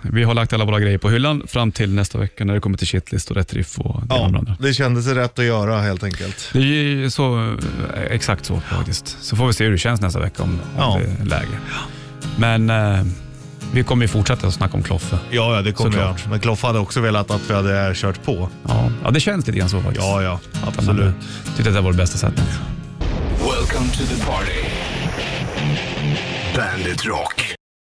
vi 0.03 0.23
har 0.25 0.35
lagt 0.35 0.53
alla 0.53 0.65
våra 0.65 0.81
grejer 0.81 0.99
på 0.99 1.11
hyllan 1.11 1.43
fram 1.49 1.73
till 1.73 1.95
nästa 1.95 2.19
vecka 2.19 2.45
när 2.45 2.55
det 2.55 2.61
kommer 2.61 2.79
till 2.79 2.87
shitlist 2.87 3.31
och 3.31 3.37
rätt 3.37 3.55
riff 3.55 3.79
och 3.79 4.01
det 4.07 4.15
ja, 4.15 4.25
andra. 4.25 4.57
det 4.61 4.75
kändes 4.75 5.07
rätt 5.07 5.39
att 5.39 5.45
göra 5.45 5.81
helt 5.81 6.03
enkelt. 6.05 6.51
Det 6.53 6.59
är 6.59 6.63
ju 6.63 7.11
så, 7.11 7.39
eh, 7.39 8.03
exakt 8.11 8.45
så 8.45 8.61
faktiskt. 8.61 9.17
Så 9.21 9.37
får 9.37 9.47
vi 9.47 9.53
se 9.53 9.65
hur 9.65 9.73
det 9.73 9.79
känns 9.79 10.01
nästa 10.01 10.21
vecka 10.21 10.43
om, 10.43 10.51
om 10.51 10.59
Ja. 10.79 11.01
det 11.01 11.23
är 11.23 11.27
läge. 11.27 11.59
Men 12.37 12.71
eh, 12.71 13.05
vi 13.73 13.85
kommer 13.85 14.05
ju 14.05 14.09
fortsätta 14.09 14.47
att 14.47 14.55
snacka 14.55 14.77
om 14.77 14.83
Kloffe. 14.83 15.19
Ja, 15.31 15.57
ja 15.57 15.63
det 15.63 15.73
kommer 15.73 15.99
jag. 15.99 16.17
Men 16.31 16.41
Kloffe 16.41 16.67
hade 16.67 16.79
också 16.79 17.01
velat 17.01 17.31
att 17.31 17.51
vi 17.51 17.55
hade 17.55 17.93
kört 17.95 18.25
på. 18.25 18.49
Ja, 18.69 18.91
ja 19.05 19.11
det 19.11 19.21
känns 19.21 19.47
lite 19.47 19.59
grann 19.59 19.69
så 19.69 19.81
faktiskt. 19.81 20.07
Ja, 20.07 20.23
ja, 20.23 20.41
absolut. 20.67 21.15
hade 21.45 21.57
tyckte 21.57 21.71
att 21.71 21.77
det 21.77 21.81
var 21.81 21.93
det 21.93 21.99
bästa 21.99 22.19
sättet. 22.19 22.45
Welcome 23.39 23.91
to 23.91 24.05
the 24.05 24.25
party. 24.25 24.69
Bandit 26.57 27.05
Rock. 27.05 27.58